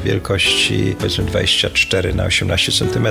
wielkości 0.04 0.96
powiedzmy 0.98 1.24
24 1.24 2.14
na 2.14 2.24
18 2.24 2.72
cm, 2.72 3.06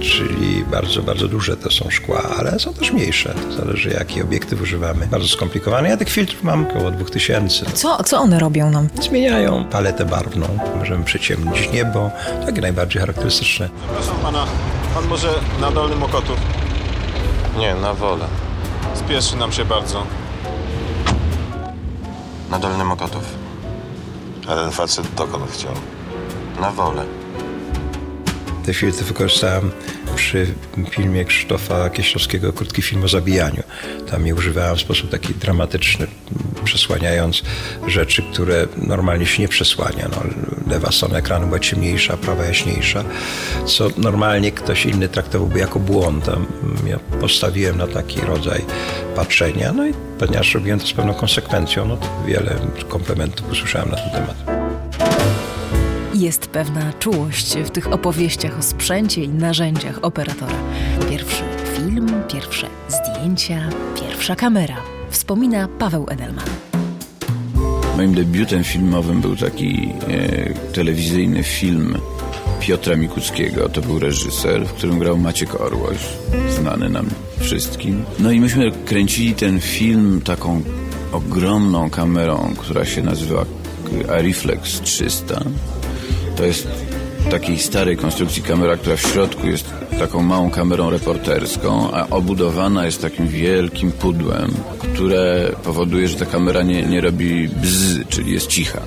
czyli 0.00 0.64
bardzo, 0.70 1.02
bardzo 1.02 1.28
duże 1.28 1.56
to 1.56 1.70
są 1.70 1.90
szkła, 1.90 2.22
ale 2.38 2.58
są 2.58 2.74
też 2.74 2.92
mniejsze. 2.92 3.34
To 3.34 3.52
zależy 3.52 3.90
jaki 3.90 4.22
obiektyw 4.22 4.62
używamy. 4.62 5.06
Bardzo 5.06 5.28
skomplikowane. 5.28 5.88
Ja 5.88 5.96
tych 6.06 6.14
filtrów 6.14 6.42
mam 6.42 6.66
około 6.66 6.90
2000. 6.90 7.66
Co, 7.74 8.04
co 8.04 8.18
one 8.18 8.38
robią 8.38 8.70
nam? 8.70 8.88
Zmieniają 9.02 9.64
paletę 9.64 10.04
barwną. 10.04 10.46
Możemy 10.78 11.04
przyciemnić 11.04 11.72
niebo, 11.72 12.10
takie 12.46 12.60
najbardziej 12.60 13.00
charakterystyczne. 13.00 13.68
Przepraszam 13.86 14.16
pana, 14.22 14.46
pan 14.94 15.06
może 15.06 15.28
na 15.60 15.70
Dolnym 15.70 16.02
Okotów? 16.02 16.36
Nie, 17.58 17.74
na 17.74 17.94
wolę. 17.94 18.24
Spieszy 18.94 19.36
nam 19.36 19.52
się 19.52 19.64
bardzo. 19.64 20.02
Na 22.50 22.58
Dolny 22.58 22.84
Mokotów. 22.84 23.22
A 24.48 24.54
ten 24.54 24.70
facet 24.70 25.14
dokąd 25.14 25.50
chciał? 25.50 25.72
Na 26.60 26.70
wolę. 26.70 27.04
Te 28.66 28.74
filtry 28.74 29.04
wykorzystałem 29.04 29.70
przy 30.16 30.46
filmie 30.90 31.24
Krzysztofa 31.24 31.90
Kieślowskiego 31.90 32.52
Krótki 32.52 32.82
film 32.82 33.04
o 33.04 33.08
zabijaniu. 33.08 33.62
Tam 34.10 34.26
je 34.26 34.34
używałem 34.34 34.76
w 34.76 34.80
sposób 34.80 35.10
taki 35.10 35.34
dramatyczny, 35.34 36.06
przesłaniając 36.64 37.42
rzeczy, 37.86 38.22
które 38.32 38.66
normalnie 38.76 39.26
się 39.26 39.42
nie 39.42 39.48
przesłania. 39.48 40.08
No, 40.10 40.22
lewa 40.70 40.92
strona 40.92 41.18
ekranu 41.18 41.46
była 41.46 41.58
ciemniejsza, 41.58 42.16
prawa 42.16 42.44
jaśniejsza, 42.44 43.04
co 43.66 43.88
normalnie 43.98 44.52
ktoś 44.52 44.86
inny 44.86 45.08
traktowałby 45.08 45.58
jako 45.58 45.78
błąd. 45.78 46.26
Ja 46.86 46.98
postawiłem 47.20 47.78
na 47.78 47.86
taki 47.86 48.20
rodzaj 48.20 48.64
patrzenia, 49.16 49.72
no 49.72 49.86
i 49.86 49.92
ponieważ 50.18 50.54
robiłem 50.54 50.80
to 50.80 50.86
z 50.86 50.92
pewną 50.92 51.14
konsekwencją, 51.14 51.86
no 51.86 51.96
to 51.96 52.08
wiele 52.26 52.56
komplementów 52.88 53.52
usłyszałem 53.52 53.90
na 53.90 53.96
ten 53.96 54.10
temat. 54.10 54.55
Jest 56.18 56.46
pewna 56.46 56.92
czułość 56.92 57.56
w 57.64 57.70
tych 57.70 57.92
opowieściach 57.92 58.58
o 58.58 58.62
sprzęcie 58.62 59.22
i 59.22 59.28
narzędziach 59.28 59.98
operatora. 60.02 60.58
Pierwszy 61.10 61.42
film, 61.76 62.08
pierwsze 62.32 62.66
zdjęcia, 62.88 63.68
pierwsza 64.00 64.36
kamera. 64.36 64.76
Wspomina 65.10 65.68
Paweł 65.78 66.06
Edelman. 66.10 66.46
Moim 67.96 68.14
debiutem 68.14 68.64
filmowym 68.64 69.20
był 69.20 69.36
taki 69.36 69.88
e, 70.08 70.72
telewizyjny 70.72 71.42
film 71.42 71.98
Piotra 72.60 72.96
Mikuckiego. 72.96 73.68
To 73.68 73.80
był 73.80 73.98
reżyser, 73.98 74.66
w 74.66 74.72
którym 74.72 74.98
grał 74.98 75.18
Maciek 75.18 75.60
Orłoś, 75.60 75.98
znany 76.60 76.88
nam 76.88 77.06
wszystkim. 77.40 78.04
No 78.18 78.30
i 78.30 78.40
myśmy 78.40 78.70
kręcili 78.70 79.34
ten 79.34 79.60
film 79.60 80.20
taką 80.24 80.62
ogromną 81.12 81.90
kamerą, 81.90 82.54
która 82.58 82.84
się 82.84 83.02
nazywa 83.02 83.44
Ariflex 84.08 84.80
300. 84.80 85.40
To 86.36 86.44
jest 86.44 86.68
takiej 87.30 87.58
starej 87.58 87.96
konstrukcji 87.96 88.42
kamera, 88.42 88.76
która 88.76 88.96
w 88.96 89.00
środku 89.00 89.46
jest 89.46 89.70
taką 89.98 90.22
małą 90.22 90.50
kamerą 90.50 90.90
reporterską, 90.90 91.90
a 91.92 92.08
obudowana 92.08 92.86
jest 92.86 93.02
takim 93.02 93.28
wielkim 93.28 93.92
pudłem, 93.92 94.54
które 94.78 95.52
powoduje, 95.64 96.08
że 96.08 96.16
ta 96.16 96.26
kamera 96.26 96.62
nie, 96.62 96.82
nie 96.82 97.00
robi 97.00 97.48
bzz, 97.48 98.08
czyli 98.08 98.32
jest 98.32 98.46
cicha. 98.46 98.80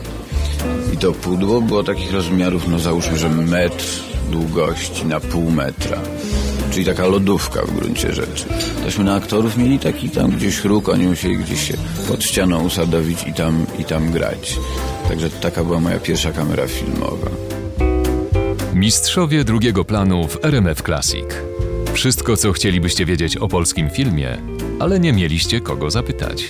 I 0.93 0.97
to 0.97 1.11
pudło 1.11 1.61
było 1.61 1.83
takich 1.83 2.13
rozmiarów, 2.13 2.67
no 2.67 2.79
załóżmy, 2.79 3.17
że 3.17 3.29
metr 3.29 3.85
długości 4.31 5.05
na 5.05 5.19
pół 5.19 5.51
metra. 5.51 5.97
Czyli 6.79 6.91
taka 6.91 7.07
lodówka 7.07 7.61
w 7.61 7.71
gruncie 7.75 8.13
rzeczy. 8.13 8.45
Tośmy 8.83 9.03
na 9.03 9.15
aktorów 9.15 9.57
mieli 9.57 9.79
taki 9.79 10.09
tam 10.09 10.31
gdzieś 10.31 10.59
chruk, 10.59 10.89
oni 10.89 11.07
musieli 11.07 11.37
gdzieś 11.37 11.67
się 11.67 11.73
pod 12.07 12.23
ścianą 12.23 12.65
usadowić 12.65 13.23
i 13.27 13.33
tam, 13.33 13.65
i 13.79 13.85
tam 13.85 14.11
grać. 14.11 14.57
Także 15.09 15.29
taka 15.29 15.63
była 15.63 15.79
moja 15.79 15.99
pierwsza 15.99 16.31
kamera 16.31 16.67
filmowa. 16.67 17.27
Mistrzowie 18.73 19.43
drugiego 19.43 19.85
planu 19.85 20.27
w 20.27 20.45
RMF 20.45 20.81
Classic. 20.81 21.25
Wszystko, 21.93 22.37
co 22.37 22.51
chcielibyście 22.51 23.05
wiedzieć 23.05 23.37
o 23.37 23.47
polskim 23.47 23.89
filmie, 23.89 24.37
ale 24.79 24.99
nie 24.99 25.13
mieliście 25.13 25.61
kogo 25.61 25.91
zapytać. 25.91 26.49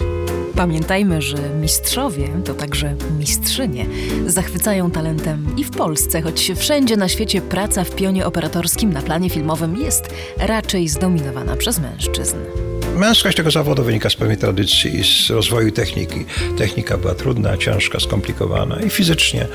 Pamiętajmy, 0.60 1.22
że 1.22 1.38
mistrzowie 1.62 2.28
to 2.46 2.54
także 2.54 2.96
mistrzynie. 3.20 3.86
Zachwycają 4.26 4.92
talentem 4.92 5.48
i 5.58 5.64
w 5.64 5.72
Polsce, 5.72 6.22
choć 6.22 6.52
wszędzie 6.56 6.98
na 6.98 7.08
świecie 7.08 7.42
praca 7.42 7.84
w 7.84 7.96
pionie 7.96 8.26
operatorskim 8.26 8.94
na 8.94 9.02
planie 9.02 9.30
filmowym 9.30 9.78
jest 9.78 10.16
raczej 10.38 10.88
zdominowana 10.88 11.56
przez 11.56 11.80
mężczyzn. 11.80 12.38
Męskość 12.96 13.38
tego 13.38 13.52
zawodu 13.52 13.84
wynika 13.84 14.10
z 14.10 14.16
pewnej 14.16 14.38
tradycji 14.38 15.00
i 15.00 15.04
z 15.04 15.30
rozwoju 15.30 15.72
techniki. 15.72 16.26
Technika 16.58 16.98
była 16.98 17.16
trudna, 17.16 17.58
ciężka, 17.58 18.00
skomplikowana 18.00 18.80
i 18.80 18.90
fizycznie 18.90 19.48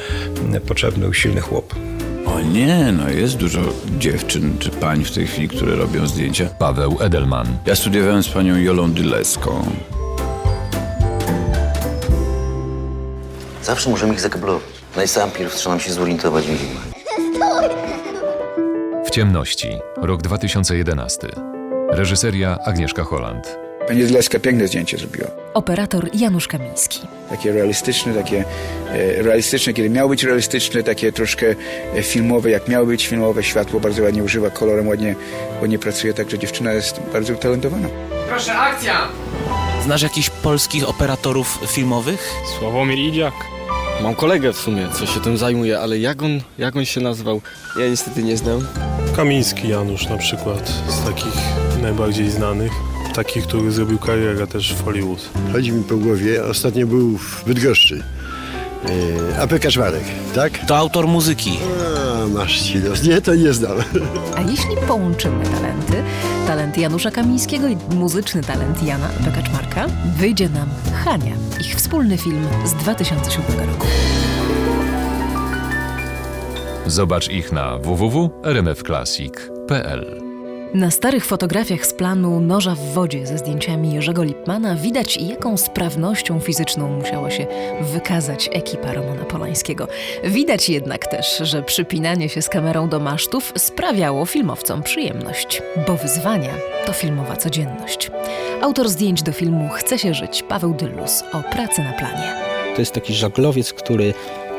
potrzebny 0.68 1.02
był 1.02 1.14
silny 1.14 1.40
chłop. 1.40 1.74
O 2.26 2.40
nie, 2.40 2.92
no 2.92 3.10
jest 3.10 3.36
dużo 3.36 3.60
dziewczyn 3.98 4.58
czy 4.58 4.70
pań 4.70 5.04
w 5.04 5.10
tej 5.10 5.26
chwili, 5.26 5.48
które 5.48 5.76
robią 5.76 6.06
zdjęcia. 6.06 6.46
Paweł 6.58 6.96
Edelman. 7.00 7.46
Ja 7.66 7.76
studiowałem 7.76 8.22
z 8.22 8.28
panią 8.28 8.56
Jolą 8.56 8.92
Dyleską. 8.92 9.64
Zawsze 13.64 13.90
możemy 13.90 14.12
ich 14.14 14.20
zakablować. 14.20 14.62
Najpierw 14.96 15.54
trzeba 15.54 15.74
nam 15.74 15.80
się 15.80 15.92
zorientować 15.92 16.44
w 16.46 16.50
nich. 16.50 16.60
W 19.06 19.10
ciemności. 19.10 19.78
Rok 19.96 20.22
2011. 20.22 21.28
Reżyseria 21.90 22.58
Agnieszka 22.64 23.04
Holland. 23.04 23.58
Pani 23.88 24.04
Dyleska 24.04 24.38
piękne 24.38 24.68
zdjęcie 24.68 24.98
zrobiła. 24.98 25.28
Operator 25.54 26.10
Janusz 26.14 26.48
Kamiński. 26.48 27.00
Takie 27.30 27.52
realistyczne, 27.52 28.14
takie 28.14 28.44
e, 28.88 29.22
realistyczne, 29.22 29.72
kiedy 29.72 29.90
miało 29.90 30.08
być 30.08 30.24
realistyczne, 30.24 30.82
takie 30.82 31.12
troszkę 31.12 31.54
e, 31.94 32.02
filmowe, 32.02 32.50
jak 32.50 32.68
miało 32.68 32.86
być 32.86 33.06
filmowe. 33.06 33.42
Światło 33.42 33.80
bardzo 33.80 34.02
ładnie 34.02 34.22
używa, 34.22 34.50
kolorem 34.50 34.88
ładnie, 34.88 35.14
ładnie 35.60 35.78
pracuje, 35.78 36.14
także 36.14 36.38
dziewczyna 36.38 36.72
jest 36.72 37.00
bardzo 37.12 37.32
utalentowana. 37.32 37.88
Proszę, 38.28 38.54
akcja! 38.54 39.08
Znasz 39.82 40.02
jakichś 40.02 40.30
polskich 40.30 40.88
operatorów 40.88 41.58
filmowych? 41.66 42.32
Sławomir 42.58 42.98
Idziak. 42.98 43.53
Mam 44.04 44.14
kolegę 44.14 44.52
w 44.52 44.58
sumie, 44.58 44.88
co 44.92 45.06
się 45.06 45.20
tym 45.20 45.36
zajmuje, 45.36 45.80
ale 45.80 45.98
jak 45.98 46.22
on, 46.22 46.40
jak 46.58 46.76
on 46.76 46.84
się 46.84 47.00
nazywał? 47.00 47.40
Ja 47.80 47.88
niestety 47.88 48.22
nie 48.22 48.36
znam. 48.36 48.66
Kamiński 49.16 49.68
Janusz 49.68 50.08
na 50.08 50.16
przykład, 50.16 50.72
z 50.88 51.04
takich 51.04 51.34
najbardziej 51.82 52.30
znanych. 52.30 52.72
Takich, 53.14 53.46
który 53.46 53.72
zrobił 53.72 53.98
karierę 53.98 54.46
też 54.46 54.74
w 54.74 54.84
Hollywood. 54.84 55.28
Chodzi 55.52 55.72
mi 55.72 55.84
po 55.84 55.96
głowie, 55.96 56.44
ostatnio 56.44 56.86
był 56.86 57.18
w 57.18 57.44
Bydgoszczy. 57.46 58.04
Yy, 58.84 59.40
AP 59.42 59.58
Kaczmarek, 59.60 60.04
tak? 60.34 60.66
To 60.66 60.76
autor 60.76 61.08
muzyki. 61.08 61.58
A, 62.24 62.28
masz 62.28 62.62
ci 62.62 62.78
los. 62.78 63.02
Nie, 63.02 63.20
to 63.20 63.34
nie 63.34 63.52
znam. 63.52 63.78
A 64.36 64.40
jeśli 64.40 64.76
połączymy 64.88 65.44
talenty, 65.44 66.02
talent 66.46 66.78
Janusza 66.78 67.10
Kamińskiego 67.10 67.68
i 67.68 67.76
muzyczny 67.94 68.42
talent 68.42 68.82
Jana 68.82 69.08
Bekaczmarka, 69.20 69.86
wyjdzie 70.16 70.48
nam 70.48 70.68
Hania, 71.04 71.34
ich 71.60 71.76
wspólny 71.76 72.18
film 72.18 72.46
z 72.64 72.74
2007 72.74 73.70
roku. 73.70 73.86
Zobacz 76.86 77.30
ich 77.30 77.52
na 77.52 77.78
www.rmfclassic.pl 77.78 80.23
Na 80.74 80.90
starych 80.90 81.26
fotografiach 81.26 81.86
z 81.86 81.92
planu 81.92 82.40
Noża 82.40 82.74
w 82.74 82.92
wodzie 82.92 83.26
ze 83.26 83.38
zdjęciami 83.38 83.94
Jerzego 83.94 84.22
Lipmana 84.22 84.76
widać, 84.76 85.16
jaką 85.16 85.56
sprawnością 85.56 86.40
fizyczną 86.40 86.88
musiała 86.88 87.30
się 87.30 87.46
wykazać 87.80 88.50
ekipa 88.52 88.92
Romana 88.92 89.24
Polańskiego. 89.24 89.88
Widać 90.24 90.68
jednak 90.68 91.06
też, 91.06 91.38
że 91.38 91.62
przypinanie 91.62 92.28
się 92.28 92.42
z 92.42 92.48
kamerą 92.48 92.88
do 92.88 93.00
masztów 93.00 93.52
sprawiało 93.56 94.26
filmowcom 94.26 94.82
przyjemność, 94.82 95.62
bo 95.86 95.96
wyzwania 95.96 96.54
to 96.86 96.92
filmowa 96.92 97.36
codzienność. 97.36 98.10
Autor 98.62 98.88
zdjęć 98.88 99.22
do 99.22 99.32
filmu 99.32 99.68
Chce 99.68 99.98
się 99.98 100.14
żyć, 100.14 100.42
Paweł 100.42 100.74
Dyllus, 100.74 101.22
o 101.32 101.42
pracy 101.42 101.82
na 101.82 101.92
planie. 101.92 102.34
To 102.74 102.80
jest 102.80 102.92
taki 102.92 103.14
żaglowiec, 103.14 103.72
który 103.72 104.14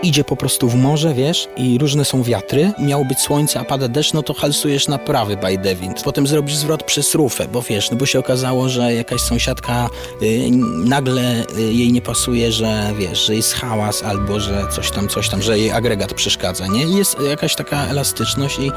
idzie 0.05 0.23
po 0.23 0.35
prostu 0.35 0.69
w 0.69 0.75
morze, 0.75 1.13
wiesz, 1.13 1.47
i 1.57 1.77
różne 1.77 2.05
są 2.05 2.23
wiatry. 2.23 2.71
Miało 2.79 3.05
być 3.05 3.19
słońce, 3.19 3.59
a 3.59 3.63
pada 3.63 3.87
deszcz, 3.87 4.13
no 4.13 4.23
to 4.23 4.33
halsujesz 4.33 4.87
na 4.87 4.97
prawy 4.97 5.37
by 5.37 5.57
the 5.57 5.75
wind. 5.75 6.03
Potem 6.03 6.27
zrobisz 6.27 6.55
zwrot 6.55 6.83
przez 6.83 7.15
rufę, 7.15 7.47
bo 7.47 7.61
wiesz, 7.61 7.91
no 7.91 7.97
bo 7.97 8.05
się 8.05 8.19
okazało, 8.19 8.69
że 8.69 8.93
jakaś 8.93 9.21
sąsiadka 9.21 9.89
y, 10.21 10.49
nagle 10.85 11.45
y, 11.57 11.73
jej 11.73 11.91
nie 11.91 12.01
pasuje, 12.01 12.51
że 12.51 12.93
wiesz, 12.99 13.25
że 13.25 13.35
jest 13.35 13.53
hałas 13.53 14.03
albo 14.03 14.39
że 14.39 14.67
coś 14.71 14.91
tam, 14.91 15.07
coś 15.07 15.29
tam, 15.29 15.41
że 15.41 15.59
jej 15.59 15.71
agregat 15.71 16.13
przeszkadza, 16.13 16.67
nie? 16.67 16.97
Jest 16.97 17.17
jakaś 17.29 17.55
taka 17.55 17.87
elastyczność 17.87 18.59
i 18.59 18.71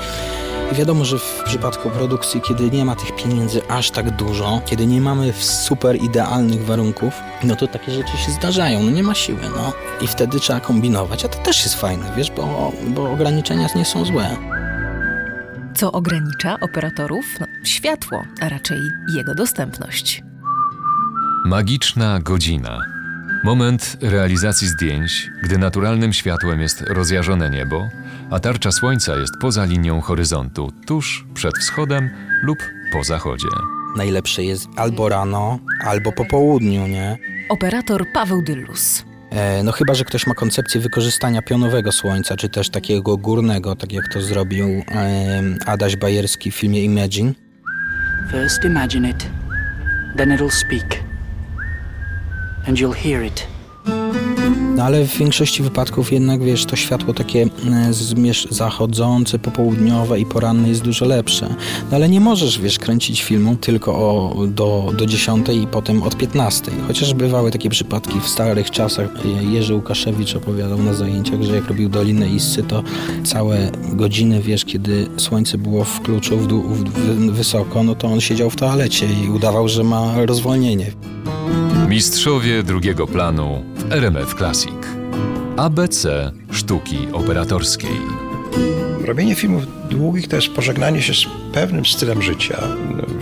i 0.73 0.75
wiadomo, 0.75 1.05
że 1.05 1.19
w 1.19 1.43
przypadku 1.45 1.91
produkcji, 1.91 2.41
kiedy 2.41 2.71
nie 2.71 2.85
ma 2.85 2.97
tych 2.97 3.17
pieniędzy 3.17 3.69
aż 3.69 3.91
tak 3.91 4.11
dużo, 4.11 4.61
kiedy 4.67 4.87
nie 4.87 5.01
mamy 5.01 5.33
super 5.33 5.97
idealnych 5.97 6.65
warunków, 6.65 7.15
no 7.45 7.57
to 7.57 7.67
takie 7.67 7.93
rzeczy 7.93 8.17
się 8.17 8.33
zdarzają, 8.33 8.83
no 8.83 8.91
nie 8.91 9.03
ma 9.03 9.15
siły, 9.15 9.41
no. 9.57 9.73
I 10.01 10.07
wtedy 10.07 10.41
trzeba 10.41 10.61
kombinować, 10.61 11.25
a 11.25 11.29
to 11.29 11.39
też 11.39 11.65
jest 11.65 11.75
fajne, 11.75 12.13
wiesz, 12.17 12.31
bo, 12.31 12.73
bo 12.87 13.13
ograniczenia 13.13 13.69
nie 13.77 13.85
są 13.85 14.05
złe. 14.05 14.37
Co 15.75 15.93
ogranicza 15.93 16.57
operatorów? 16.61 17.25
No, 17.41 17.47
światło, 17.65 18.25
a 18.41 18.49
raczej 18.49 18.79
jego 19.15 19.35
dostępność. 19.35 20.23
Magiczna 21.45 22.21
godzina. 22.21 22.79
Moment 23.45 23.97
realizacji 24.01 24.69
zdjęć, 24.69 25.31
gdy 25.43 25.59
naturalnym 25.59 26.13
światłem 26.13 26.61
jest 26.61 26.81
rozjażone 26.81 27.51
niebo, 27.51 27.89
a 28.31 28.41
tarcza 28.41 28.73
słońca 28.73 29.17
jest 29.17 29.33
poza 29.41 29.65
linią 29.65 30.01
horyzontu, 30.01 30.73
tuż 30.87 31.27
przed 31.35 31.59
wschodem 31.59 32.11
lub 32.43 32.59
po 32.93 33.05
zachodzie. 33.05 33.49
Najlepsze 33.97 34.45
jest 34.45 34.69
albo 34.77 35.09
rano, 35.09 35.59
albo 35.85 36.13
po 36.13 36.25
południu, 36.25 36.87
nie? 36.87 37.19
Operator 37.49 38.05
Paweł 38.15 38.43
Dyllus. 38.43 39.05
E, 39.31 39.63
no 39.63 39.73
chyba, 39.73 39.95
że 39.95 40.05
ktoś 40.05 40.27
ma 40.27 40.35
koncepcję 40.35 40.81
wykorzystania 40.81 41.43
pionowego 41.43 41.93
słońca, 41.93 42.37
czy 42.37 42.49
też 42.49 42.71
takiego 42.71 43.17
górnego, 43.17 43.77
tak 43.77 43.93
jak 43.93 44.09
to 44.09 44.21
zrobił 44.21 44.67
e, 44.67 45.43
Adaś 45.67 45.97
Bajerski 45.97 46.51
w 46.51 46.55
filmie 46.55 46.85
Imagine. 46.85 47.33
First 48.31 48.65
imagine 48.65 49.11
it, 49.11 49.27
then 50.17 50.29
it'll 50.37 50.51
speak. 50.51 51.03
And 52.67 52.79
you'll 52.79 52.95
hear 52.95 53.25
it. 53.25 53.58
No 54.79 54.85
ale 54.85 55.05
w 55.05 55.17
większości 55.19 55.63
wypadków 55.63 56.13
jednak, 56.13 56.43
wiesz, 56.43 56.65
to 56.65 56.77
światło 56.77 57.15
takie 57.15 57.43
e, 57.43 57.49
zachodzące, 58.51 59.39
popołudniowe 59.39 60.21
i 60.21 60.27
poranne 60.27 60.69
jest 60.69 60.83
dużo 60.83 61.05
lepsze. 61.05 61.49
No 61.91 61.97
ale 61.97 62.09
nie 62.09 62.21
możesz, 62.21 62.59
wiesz, 62.59 62.79
kręcić 62.79 63.23
filmu 63.23 63.57
tylko 63.57 63.95
o, 63.95 64.35
do, 64.47 64.93
do 64.99 65.07
10 65.07 65.49
i 65.49 65.67
potem 65.67 66.03
od 66.03 66.17
15. 66.17 66.73
Chociaż 66.87 67.15
bywały 67.15 67.51
takie 67.51 67.71
przypadki 67.71 68.21
w 68.21 68.29
starych 68.29 68.71
czasach. 68.71 69.11
Jerzy 69.51 69.75
Łukaszewicz 69.75 70.37
opowiadał 70.37 70.83
na 70.83 70.95
zajęciach, 70.95 71.43
że 71.43 71.55
jak 71.55 71.69
robił 71.69 71.89
Dolinę 71.89 72.29
Issy, 72.29 72.63
to 72.63 72.83
całe 73.25 73.71
godziny, 73.93 74.41
wiesz, 74.41 74.65
kiedy 74.65 75.07
słońce 75.17 75.59
było 75.59 75.85
w 75.85 76.01
kluczu 76.01 76.39
w 76.39 76.47
dół, 76.47 76.63
w, 76.63 76.85
w, 76.85 77.31
wysoko, 77.31 77.83
no 77.83 77.95
to 77.95 78.09
on 78.09 78.21
siedział 78.21 78.51
w 78.51 78.57
toalecie 78.57 79.07
i 79.25 79.31
udawał, 79.31 79.69
że 79.69 79.85
ma 79.85 80.27
rozwolnienie. 80.27 80.93
Mistrzowie 81.89 82.63
drugiego 82.63 83.07
planu 83.07 83.65
w 83.75 83.93
RMF 83.93 84.35
Classic. 84.35 84.87
ABC 85.57 86.33
sztuki 86.51 86.99
operatorskiej. 87.13 88.28
Robienie 89.09 89.35
filmów 89.35 89.63
długich 89.91 90.29
to 90.29 90.37
jest 90.37 90.49
pożegnanie 90.49 91.03
się 91.03 91.15
z 91.15 91.27
pewnym 91.53 91.87
stylem 91.87 92.23
życia, 92.23 92.59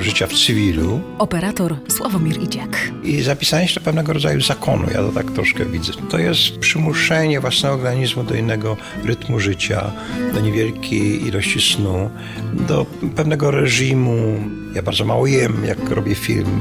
życia 0.00 0.26
w 0.26 0.32
cywilu 0.32 1.00
Operator 1.18 1.76
Sławomir 1.88 2.42
Idziak. 2.42 2.90
i 3.04 3.22
zapisanie 3.22 3.68
się 3.68 3.74
do 3.74 3.84
pewnego 3.84 4.12
rodzaju 4.12 4.40
zakonu. 4.40 4.84
Ja 4.90 4.94
to 4.96 5.12
tak 5.12 5.30
troszkę 5.30 5.64
widzę. 5.64 5.92
To 6.10 6.18
jest 6.18 6.58
przymuszenie 6.58 7.40
własnego 7.40 7.74
organizmu 7.74 8.24
do 8.24 8.34
innego 8.34 8.76
rytmu 9.04 9.40
życia, 9.40 9.90
do 10.34 10.40
niewielkiej 10.40 11.26
ilości 11.26 11.60
snu, 11.74 12.10
do 12.52 12.86
pewnego 13.16 13.50
reżimu. 13.50 14.40
Ja 14.74 14.82
bardzo 14.82 15.04
mało 15.04 15.26
jem, 15.26 15.64
jak 15.64 15.90
robię 15.90 16.14
film. 16.14 16.60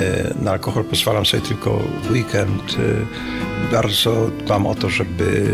E, 0.00 0.34
Na 0.44 0.50
alkohol 0.50 0.84
pozwalam 0.84 1.26
sobie 1.26 1.42
tylko 1.42 1.82
w 2.02 2.10
weekend. 2.10 2.76
Bardzo 3.72 4.30
dbam 4.44 4.66
o 4.66 4.74
to, 4.74 4.88
żeby 4.88 5.46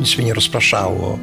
nic 0.00 0.18
mnie 0.18 0.26
nie 0.26 0.34
rozpraszało. 0.34 1.18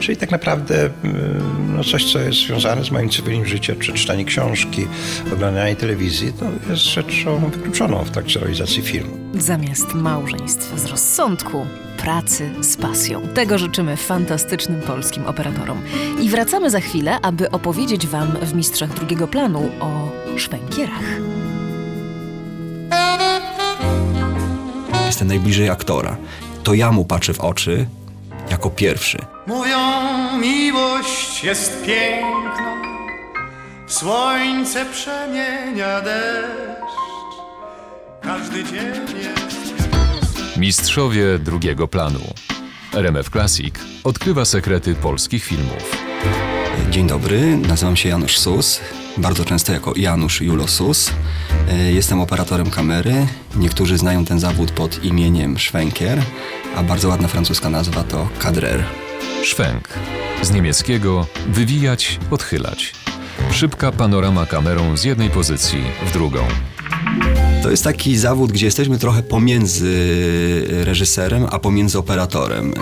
Czyli 0.00 0.16
tak 0.16 0.30
naprawdę 0.30 0.90
mm, 1.04 1.74
no 1.76 1.84
coś, 1.84 2.12
co 2.12 2.18
jest 2.18 2.38
związane 2.38 2.84
z 2.84 2.90
moim 2.90 3.10
cywilnym 3.10 3.46
życiem, 3.46 3.78
czy 3.78 3.92
czytanie 3.92 4.24
książki, 4.24 4.86
oglądanie 5.32 5.76
telewizji, 5.76 6.32
to 6.32 6.70
jest 6.70 6.82
rzeczą 6.82 7.50
wykluczoną 7.50 8.04
w 8.04 8.10
trakcie 8.10 8.40
realizacji 8.40 8.82
filmu. 8.82 9.18
Zamiast 9.34 9.94
małżeństw 9.94 10.80
z 10.80 10.84
rozsądku, 10.84 11.66
pracy 11.98 12.50
z 12.60 12.76
pasją. 12.76 13.20
Tego 13.34 13.58
życzymy 13.58 13.96
fantastycznym 13.96 14.80
polskim 14.80 15.26
operatorom. 15.26 15.82
I 16.20 16.28
wracamy 16.28 16.70
za 16.70 16.80
chwilę, 16.80 17.18
aby 17.22 17.50
opowiedzieć 17.50 18.06
Wam 18.06 18.28
w 18.42 18.54
Mistrzach 18.54 18.94
Drugiego 18.94 19.28
Planu 19.28 19.70
o 19.80 20.08
szwękierach. 20.36 21.33
Jestem 25.14 25.28
najbliżej 25.28 25.70
aktora. 25.70 26.16
To 26.62 26.74
ja 26.74 26.92
mu 26.92 27.04
patrzę 27.04 27.34
w 27.34 27.40
oczy 27.40 27.86
jako 28.50 28.70
pierwszy. 28.70 29.18
Mówią, 29.46 29.78
miłość 30.40 31.44
jest 31.44 31.84
piękna, 31.86 32.82
w 33.86 33.92
słońce 33.92 34.86
przemienia 34.86 36.00
deszcz. 36.00 36.94
Każdy 38.22 38.64
dzień 38.64 39.18
jest 39.22 40.56
Mistrzowie 40.56 41.38
drugiego 41.38 41.88
planu. 41.88 42.20
RMF 42.92 43.30
Classic 43.30 43.74
odkrywa 44.04 44.44
sekrety 44.44 44.94
polskich 44.94 45.44
filmów. 45.44 46.03
Dzień 46.90 47.06
dobry, 47.06 47.56
nazywam 47.56 47.96
się 47.96 48.08
Janusz 48.08 48.38
Sus, 48.38 48.80
bardzo 49.16 49.44
często 49.44 49.72
jako 49.72 49.92
Janusz 49.96 50.40
Julo 50.40 50.68
Sus. 50.68 51.10
E, 51.68 51.92
Jestem 51.92 52.20
operatorem 52.20 52.70
kamery. 52.70 53.26
Niektórzy 53.56 53.98
znają 53.98 54.24
ten 54.24 54.40
zawód 54.40 54.70
pod 54.70 55.04
imieniem 55.04 55.58
szwękier, 55.58 56.22
a 56.76 56.82
bardzo 56.82 57.08
ładna 57.08 57.28
francuska 57.28 57.70
nazwa 57.70 58.04
to 58.04 58.28
kadrer. 58.38 58.84
Szwęk. 59.42 59.88
Z 60.42 60.50
niemieckiego 60.50 61.26
wywijać, 61.48 62.18
odchylać. 62.30 62.92
Szybka 63.52 63.92
panorama 63.92 64.46
kamerą 64.46 64.96
z 64.96 65.04
jednej 65.04 65.30
pozycji 65.30 65.82
w 66.06 66.12
drugą. 66.12 66.38
To 67.64 67.70
jest 67.70 67.84
taki 67.84 68.16
zawód, 68.16 68.52
gdzie 68.52 68.66
jesteśmy 68.66 68.98
trochę 68.98 69.22
pomiędzy 69.22 69.94
reżyserem, 70.84 71.46
a 71.50 71.58
pomiędzy 71.58 71.98
operatorem. 71.98 72.74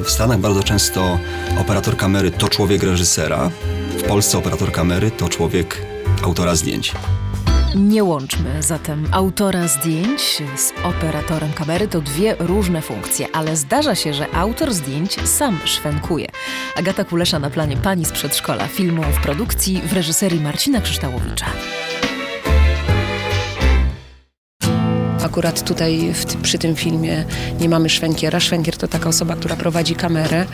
E, 0.00 0.04
W 0.04 0.10
Stanach 0.10 0.38
bardzo 0.38 0.62
często 0.62 1.18
operator 1.60 1.96
kamery 1.96 2.30
to 2.30 2.48
człowiek 2.48 2.82
reżysera, 2.82 3.50
w 3.98 4.02
Polsce 4.02 4.38
operator 4.38 4.72
kamery 4.72 5.10
to 5.10 5.28
człowiek 5.28 5.86
autora 6.24 6.54
zdjęć. 6.54 6.92
Nie 7.74 8.04
łączmy 8.04 8.62
zatem 8.62 9.06
autora 9.10 9.68
zdjęć 9.68 10.42
z 10.56 10.72
operatorem 10.84 11.52
kamery. 11.52 11.88
To 11.88 12.00
dwie 12.00 12.36
różne 12.38 12.82
funkcje, 12.82 13.26
ale 13.32 13.56
zdarza 13.56 13.94
się, 13.94 14.14
że 14.14 14.34
autor 14.34 14.74
zdjęć 14.74 15.28
sam 15.28 15.58
szwenkuje. 15.64 16.28
Agata 16.76 17.04
Kulesza 17.04 17.38
na 17.38 17.50
planie 17.50 17.76
Pani 17.76 18.04
z 18.04 18.12
przedszkola 18.12 18.66
filmu 18.66 19.02
w 19.02 19.22
produkcji 19.22 19.82
w 19.86 19.92
reżyserii 19.92 20.40
Marcina 20.40 20.80
Krzyształowicza. 20.80 21.46
Akurat 25.34 25.64
tutaj 25.64 26.12
w, 26.14 26.26
przy 26.42 26.58
tym 26.58 26.76
filmie 26.76 27.24
nie 27.60 27.68
mamy 27.68 27.88
szwękiera. 27.88 28.40
Szwękier 28.40 28.76
to 28.76 28.88
taka 28.88 29.08
osoba, 29.08 29.36
która 29.36 29.56
prowadzi 29.56 29.94
kamerę, 29.94 30.46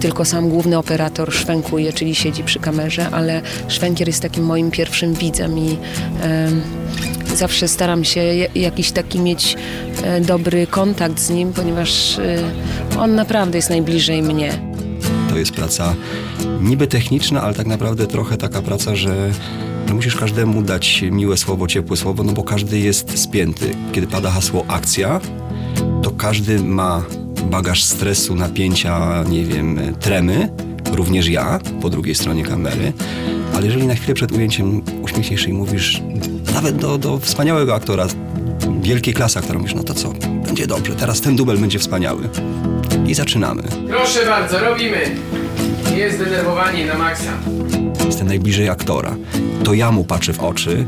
tylko 0.00 0.24
sam 0.24 0.48
główny 0.48 0.78
operator 0.78 1.32
szwękuje, 1.32 1.92
czyli 1.92 2.14
siedzi 2.14 2.44
przy 2.44 2.58
kamerze, 2.58 3.10
ale 3.10 3.42
szwękier 3.68 4.08
jest 4.08 4.22
takim 4.22 4.44
moim 4.44 4.70
pierwszym 4.70 5.14
widzem 5.14 5.58
i 5.58 5.76
em, 6.22 6.62
zawsze 7.36 7.68
staram 7.68 8.04
się 8.04 8.20
ja- 8.20 8.48
jakiś 8.54 8.90
taki 8.92 9.20
mieć 9.20 9.56
e, 10.04 10.20
dobry 10.20 10.66
kontakt 10.66 11.20
z 11.20 11.30
nim, 11.30 11.52
ponieważ 11.52 12.18
e, 12.18 12.98
on 12.98 13.14
naprawdę 13.14 13.58
jest 13.58 13.70
najbliżej 13.70 14.22
mnie. 14.22 14.52
To 15.30 15.38
jest 15.38 15.52
praca 15.52 15.94
niby 16.60 16.86
techniczna, 16.86 17.42
ale 17.42 17.54
tak 17.54 17.66
naprawdę 17.66 18.06
trochę 18.06 18.36
taka 18.36 18.62
praca, 18.62 18.96
że 18.96 19.30
no 19.88 19.94
musisz 19.94 20.16
każdemu 20.16 20.62
dać 20.62 21.04
miłe 21.10 21.36
słowo, 21.36 21.66
ciepłe 21.66 21.96
słowo, 21.96 22.22
no 22.22 22.32
bo 22.32 22.42
każdy 22.44 22.78
jest 22.78 23.18
spięty. 23.18 23.70
Kiedy 23.92 24.06
pada 24.06 24.30
hasło 24.30 24.64
akcja, 24.68 25.20
to 26.02 26.10
każdy 26.10 26.58
ma 26.64 27.02
bagaż 27.50 27.84
stresu, 27.84 28.34
napięcia, 28.34 29.24
nie 29.28 29.44
wiem, 29.44 29.80
tremy, 30.00 30.48
również 30.92 31.28
ja, 31.28 31.58
po 31.80 31.90
drugiej 31.90 32.14
stronie 32.14 32.44
kamery. 32.44 32.92
Ale 33.54 33.66
jeżeli 33.66 33.86
na 33.86 33.94
chwilę 33.94 34.14
przed 34.14 34.32
ujęciem 34.32 34.82
uśmiechniesz 35.02 35.48
i 35.48 35.52
mówisz 35.52 36.02
nawet 36.54 36.76
do, 36.76 36.98
do 36.98 37.18
wspaniałego 37.18 37.74
aktora, 37.74 38.06
wielkiej 38.82 39.14
klasy 39.14 39.38
aktora, 39.38 39.58
mówisz, 39.58 39.74
no 39.74 39.82
to 39.84 39.94
co, 39.94 40.12
będzie 40.46 40.66
dobrze, 40.66 40.94
teraz 40.94 41.20
ten 41.20 41.36
dubel 41.36 41.58
będzie 41.58 41.78
wspaniały. 41.78 42.28
I 43.06 43.14
zaczynamy. 43.14 43.62
Proszę 43.88 44.26
bardzo, 44.26 44.58
robimy. 44.58 44.98
Jest 45.96 46.16
zdenerwowanie 46.16 46.86
na 46.86 46.98
maksa. 46.98 47.32
Jestem 48.12 48.28
najbliżej 48.28 48.68
aktora. 48.68 49.16
To 49.64 49.74
ja 49.74 49.92
mu 49.92 50.04
patrzę 50.04 50.32
w 50.32 50.40
oczy 50.40 50.86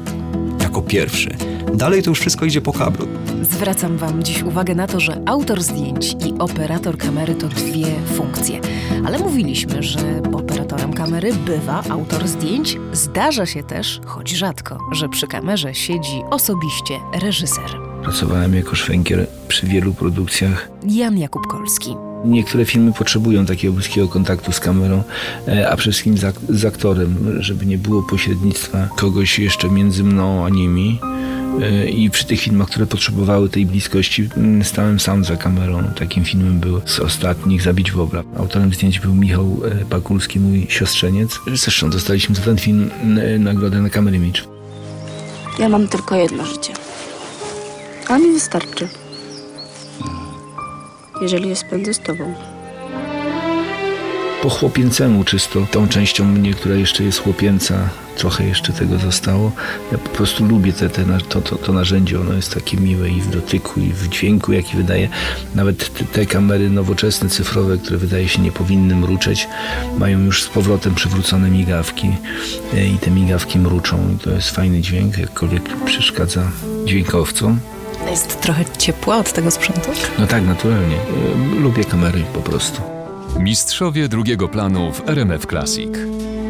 jako 0.61 0.83
pierwszy. 0.83 1.31
Dalej 1.75 2.03
to 2.03 2.11
już 2.11 2.21
wszystko 2.21 2.45
idzie 2.45 2.61
po 2.61 2.73
kablu. 2.73 3.07
Zwracam 3.43 3.97
Wam 3.97 4.23
dziś 4.23 4.43
uwagę 4.43 4.75
na 4.75 4.87
to, 4.87 5.01
że 5.01 5.23
autor 5.27 5.63
zdjęć 5.63 6.13
i 6.27 6.35
operator 6.39 6.99
kamery 6.99 7.35
to 7.35 7.49
dwie 7.49 7.87
funkcje. 8.17 8.61
Ale 9.07 9.19
mówiliśmy, 9.19 9.83
że 9.83 10.23
operatorem 10.33 10.93
kamery 10.93 11.33
bywa 11.47 11.83
autor 11.91 12.29
zdjęć. 12.29 12.79
Zdarza 12.93 13.47
się 13.47 13.63
też, 13.63 14.01
choć 14.07 14.31
rzadko, 14.31 14.79
że 14.93 15.09
przy 15.09 15.27
kamerze 15.27 15.75
siedzi 15.75 16.23
osobiście 16.31 16.95
reżyser. 17.23 17.71
Pracowałem 18.03 18.55
jako 18.55 18.75
szwękier 18.75 19.27
przy 19.49 19.67
wielu 19.67 19.95
produkcjach. 19.95 20.69
Jan 20.89 21.19
Jakub 21.19 21.47
Kolski. 21.47 21.97
Niektóre 22.25 22.65
filmy 22.65 22.93
potrzebują 22.93 23.47
takiego 23.47 23.73
bliskiego 23.75 24.09
kontaktu 24.09 24.53
z 24.53 24.61
kamerą, 24.61 25.03
e, 25.49 25.71
a 25.71 25.77
przede 25.77 25.93
wszystkim 25.93 26.19
z, 26.19 26.25
ak- 26.25 26.41
z 26.49 26.65
aktorem, 26.65 27.37
żeby 27.41 27.67
nie 27.67 27.79
było 27.79 28.03
pośrednictwa 28.03 28.89
kogoś 28.97 29.39
jeszcze 29.39 29.69
między 29.71 30.05
mną 30.05 30.47
a 30.47 30.49
nimi. 30.49 31.01
E, 31.63 31.89
I 31.89 32.11
przy 32.11 32.25
tych 32.27 32.41
filmach, 32.41 32.69
które 32.69 32.87
potrzebowały 32.87 33.49
tej 33.49 33.67
bliskości, 33.67 34.29
mm, 34.37 34.65
stałem 34.65 35.01
sam 35.01 35.25
za 35.25 35.37
kamerą. 35.37 35.83
Takim 35.99 36.25
filmem 36.25 36.61
był 36.61 36.81
z 36.87 37.01
ostatnich 37.01 37.63
Zabić 37.63 37.93
Wobra. 37.93 38.23
Autorem 38.39 38.75
zdjęć 38.75 39.01
był 39.01 39.15
Michał 39.15 39.61
e, 39.81 39.85
Pakulski, 39.85 40.41
mój 40.41 40.67
siostrzeniec. 40.71 41.39
Zresztą 41.55 41.91
dostaliśmy 41.91 42.35
za 42.35 42.43
ten 42.43 42.59
film 42.59 42.91
nagrodę 43.39 43.81
na 43.83 43.91
Kamery 43.91 44.19
Micz. 44.19 44.45
Ja 45.59 45.69
mam 45.69 45.89
tylko 45.89 46.17
jedno 46.17 46.47
życie. 46.47 46.73
A 48.09 48.19
mi 48.19 48.33
wystarczy. 48.33 48.89
Jeżeli 51.25 51.49
je 51.49 51.57
spędzę 51.57 51.95
z 51.95 52.01
tobą. 52.01 52.35
po 54.43 54.49
chłopięcemu 54.49 55.25
czysto, 55.25 55.67
tą 55.71 55.89
częścią 55.89 56.25
mnie, 56.25 56.55
która 56.55 56.75
jeszcze 56.75 57.05
jest 57.05 57.19
chłopięca, 57.23 57.89
trochę 58.17 58.47
jeszcze 58.47 58.73
tego 58.73 58.99
zostało. 58.99 59.53
Ja 59.93 59.99
po 59.99 60.09
prostu 60.09 60.45
lubię 60.45 60.73
te, 60.73 60.91
te, 60.91 61.05
to, 61.29 61.41
to, 61.41 61.57
to 61.57 61.73
narzędzie, 61.73 62.21
ono 62.21 62.33
jest 62.33 62.55
takie 62.55 62.77
miłe 62.77 63.09
i 63.09 63.21
w 63.21 63.31
dotyku, 63.31 63.81
i 63.81 63.93
w 63.93 64.09
dźwięku, 64.09 64.53
jaki 64.53 64.77
wydaje. 64.77 65.09
Nawet 65.55 65.95
te, 65.95 66.05
te 66.05 66.27
kamery 66.27 66.71
nowoczesne, 66.71 67.29
cyfrowe, 67.29 67.79
które 67.79 67.99
wydaje 67.99 68.29
się 68.29 68.43
nie 68.43 68.53
powinny 68.53 68.97
mruczeć, 68.97 69.49
mają 69.99 70.21
już 70.21 70.43
z 70.43 70.49
powrotem 70.49 70.95
przywrócone 70.95 71.51
migawki 71.51 72.09
e, 72.75 72.87
i 72.87 72.99
te 72.99 73.11
migawki 73.11 73.59
mruczą. 73.59 74.19
To 74.23 74.31
jest 74.31 74.51
fajny 74.51 74.81
dźwięk, 74.81 75.19
jakkolwiek 75.19 75.85
przeszkadza 75.85 76.51
dźwiękowcom. 76.85 77.61
Jest 78.11 78.41
trochę 78.41 78.65
ciepła 78.79 79.17
od 79.17 79.33
tego 79.33 79.51
sprzętu? 79.51 79.91
No 80.19 80.27
tak, 80.27 80.47
naturalnie. 80.47 80.97
Y, 81.57 81.61
Lubię 81.61 81.85
kamery 81.85 82.25
po 82.33 82.41
prostu. 82.41 82.83
Mistrzowie 83.39 84.09
drugiego 84.09 84.49
planu 84.49 84.93
w 84.93 85.09
RMF 85.09 85.47
Classic. 85.47 85.91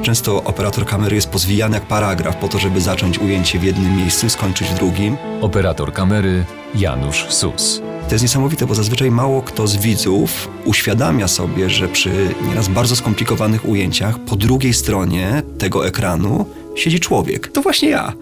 Często 0.02 0.44
operator 0.44 0.86
kamery 0.86 1.16
jest 1.16 1.30
pozwijany 1.30 1.74
jak 1.74 1.86
paragraf 1.86 2.36
po 2.36 2.48
to, 2.48 2.58
żeby 2.58 2.80
zacząć 2.80 3.18
ujęcie 3.18 3.58
w 3.58 3.62
jednym 3.64 3.96
miejscu, 3.96 4.30
skończyć 4.30 4.68
w 4.68 4.74
drugim. 4.74 5.16
Operator 5.40 5.92
kamery 5.92 6.44
Janusz 6.74 7.26
Sus. 7.28 7.82
To 8.08 8.14
jest 8.14 8.22
niesamowite, 8.22 8.66
bo 8.66 8.74
zazwyczaj 8.74 9.10
mało 9.10 9.42
kto 9.42 9.66
z 9.66 9.76
widzów 9.76 10.48
uświadamia 10.64 11.28
sobie, 11.28 11.70
że 11.70 11.88
przy 11.88 12.10
nieraz 12.48 12.68
bardzo 12.68 12.96
skomplikowanych 12.96 13.68
ujęciach 13.68 14.18
po 14.18 14.36
drugiej 14.36 14.74
stronie 14.74 15.42
tego 15.58 15.86
ekranu 15.86 16.46
siedzi 16.76 17.00
człowiek. 17.00 17.48
To 17.48 17.62
właśnie 17.62 17.90
ja. 17.90 18.12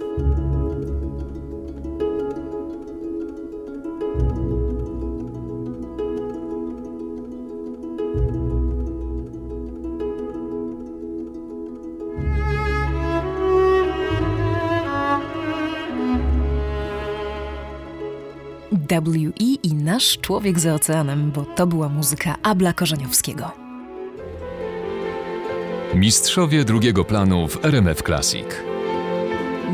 WE 19.00 19.18
i 19.62 19.74
nasz 19.74 20.18
człowiek 20.18 20.58
za 20.58 20.74
oceanem, 20.74 21.30
bo 21.30 21.44
to 21.44 21.66
była 21.66 21.88
muzyka 21.88 22.36
Abla 22.42 22.72
Korzeniowskiego. 22.72 23.50
Mistrzowie 25.94 26.64
drugiego 26.64 27.04
planu 27.04 27.48
w 27.48 27.64
RMF 27.64 28.02
Classic. 28.02 28.46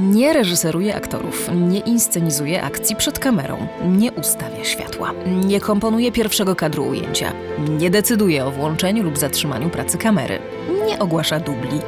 Nie 0.02 0.32
reżyseruje 0.32 0.94
aktorów, 0.94 1.50
nie 1.54 1.78
inscenizuje 1.78 2.62
akcji 2.62 2.96
przed 2.96 3.18
kamerą, 3.18 3.66
nie 3.88 4.12
ustawia 4.12 4.64
światła, 4.64 5.12
nie 5.44 5.60
komponuje 5.60 6.12
pierwszego 6.12 6.56
kadru 6.56 6.86
ujęcia, 6.86 7.32
nie 7.78 7.90
decyduje 7.90 8.44
o 8.44 8.50
włączeniu 8.50 9.02
lub 9.02 9.18
zatrzymaniu 9.18 9.70
pracy 9.70 9.98
kamery, 9.98 10.38
nie 10.86 10.98
ogłasza 10.98 11.40
dubli, 11.40 11.80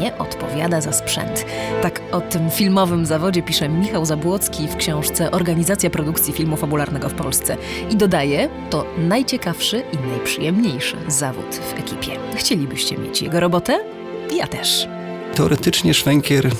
nie 0.00 0.18
odpowiada 0.18 0.80
za 0.80 0.92
sprzęt. 0.92 1.46
Tak 1.82 2.00
o 2.12 2.20
tym 2.20 2.50
filmowym 2.50 3.06
zawodzie 3.06 3.42
pisze 3.42 3.68
Michał 3.68 4.06
Zabłocki 4.06 4.68
w 4.68 4.76
książce 4.76 5.30
Organizacja 5.30 5.90
produkcji 5.90 6.32
filmu 6.32 6.56
fabularnego 6.56 7.08
w 7.08 7.14
Polsce 7.14 7.56
i 7.90 7.96
dodaje, 7.96 8.48
to 8.70 8.84
najciekawszy 8.98 9.82
i 9.92 10.08
najprzyjemniejszy 10.08 10.96
zawód 11.08 11.54
w 11.54 11.78
ekipie. 11.78 12.18
Chcielibyście 12.36 12.98
mieć 12.98 13.22
jego 13.22 13.40
robotę? 13.40 13.78
Ja 14.36 14.46
też. 14.46 14.88
Teoretycznie 15.34 15.94
szwękier, 15.94 16.50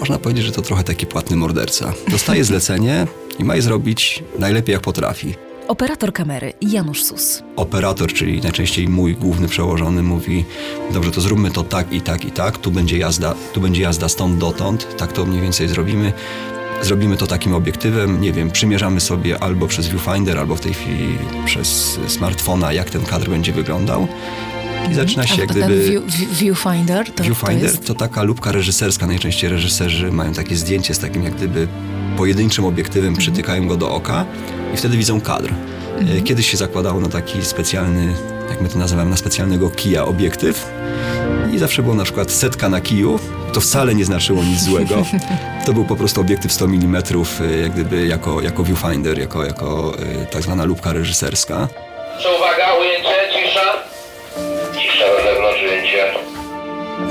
można 0.00 0.18
powiedzieć, 0.18 0.44
że 0.44 0.52
to 0.52 0.62
trochę 0.62 0.84
taki 0.84 1.06
płatny 1.06 1.36
morderca. 1.36 1.92
Dostaje 2.08 2.44
zlecenie 2.44 3.06
i 3.38 3.44
ma 3.44 3.56
je 3.56 3.62
zrobić 3.62 4.24
najlepiej 4.38 4.72
jak 4.72 4.82
potrafi. 4.82 5.34
Operator 5.68 6.12
kamery 6.12 6.52
Janusz 6.60 7.02
Sus. 7.04 7.42
Operator, 7.56 8.12
czyli 8.12 8.40
najczęściej 8.40 8.88
mój 8.88 9.14
główny 9.16 9.48
przełożony, 9.48 10.02
mówi: 10.02 10.44
Dobrze, 10.92 11.10
to 11.10 11.20
zróbmy 11.20 11.50
to 11.50 11.62
tak 11.62 11.92
i 11.92 12.00
tak 12.00 12.24
i 12.24 12.30
tak. 12.30 12.58
Tu 12.58 12.70
będzie 12.70 12.98
jazda, 12.98 13.34
tu 13.52 13.60
będzie 13.60 13.82
jazda 13.82 14.08
stąd 14.08 14.38
dotąd. 14.38 14.96
Tak 14.96 15.12
to 15.12 15.24
mniej 15.26 15.40
więcej 15.42 15.68
zrobimy. 15.68 16.12
Zrobimy 16.82 17.16
to 17.16 17.26
takim 17.26 17.54
obiektywem, 17.54 18.20
nie 18.20 18.32
wiem, 18.32 18.50
przymierzamy 18.50 19.00
sobie 19.00 19.42
albo 19.42 19.66
przez 19.66 19.88
viewfinder, 19.88 20.38
albo 20.38 20.56
w 20.56 20.60
tej 20.60 20.74
chwili 20.74 21.18
przez 21.46 21.98
smartfona, 22.06 22.72
jak 22.72 22.90
ten 22.90 23.02
kadr 23.04 23.30
będzie 23.30 23.52
wyglądał. 23.52 24.08
I 24.90 24.94
zaczyna 24.94 25.26
się 25.26 25.34
A 25.34 25.40
jak 25.40 25.48
gdyby. 25.48 25.78
view, 25.90 26.04
view- 26.06 26.32
viewfinder 26.34 27.12
to, 27.14 27.24
Viewfinder 27.24 27.58
to 27.70 27.76
jest... 27.76 27.86
to 27.86 27.94
taka 27.94 28.22
lubka 28.22 28.52
reżyserska. 28.52 29.06
Najczęściej 29.06 29.50
reżyserzy 29.50 30.12
mają 30.12 30.32
takie 30.32 30.56
zdjęcie 30.56 30.94
z 30.94 30.98
takim 30.98 31.22
jak 31.22 31.34
gdyby 31.34 31.68
pojedynczym 32.16 32.64
obiektywem, 32.64 33.16
przytykają 33.16 33.68
go 33.68 33.76
do 33.76 33.90
oka 33.94 34.24
i 34.74 34.76
wtedy 34.76 34.96
widzą 34.96 35.20
kadr. 35.20 35.50
E, 36.18 36.20
Kiedyś 36.20 36.50
się 36.50 36.56
zakładało 36.56 37.00
na 37.00 37.08
taki 37.08 37.44
specjalny, 37.44 38.14
jak 38.50 38.60
my 38.60 38.68
to 38.68 38.78
nazywamy, 38.78 39.10
na 39.10 39.16
specjalnego 39.16 39.70
kija 39.70 40.04
obiektyw 40.04 40.70
i 41.54 41.58
zawsze 41.58 41.82
było 41.82 41.94
na 41.94 42.04
przykład 42.04 42.30
setka 42.30 42.68
na 42.68 42.80
kiju. 42.80 43.18
To 43.52 43.60
wcale 43.60 43.94
nie 43.94 44.04
znaczyło 44.04 44.44
nic 44.44 44.62
złego. 44.62 44.94
To 45.66 45.72
był 45.72 45.84
po 45.84 45.96
prostu 45.96 46.20
obiektyw 46.20 46.52
100 46.52 46.64
mm, 46.64 47.02
e, 47.40 47.56
jak 47.62 47.72
gdyby 47.72 48.06
jako, 48.06 48.40
jako 48.40 48.64
viewfinder, 48.64 49.18
jako, 49.18 49.44
jako 49.44 49.92
e, 50.22 50.26
tak 50.26 50.42
zwana 50.42 50.64
lubka 50.64 50.92
reżyserska. 50.92 51.68
Uwaga, 52.38 52.74
ujęcie, 52.80 53.08
cisza. 53.32 53.60
Cisza 54.72 55.04
na 55.18 55.24
zewnątrz 55.30 55.62
ujęcie. 55.62 56.04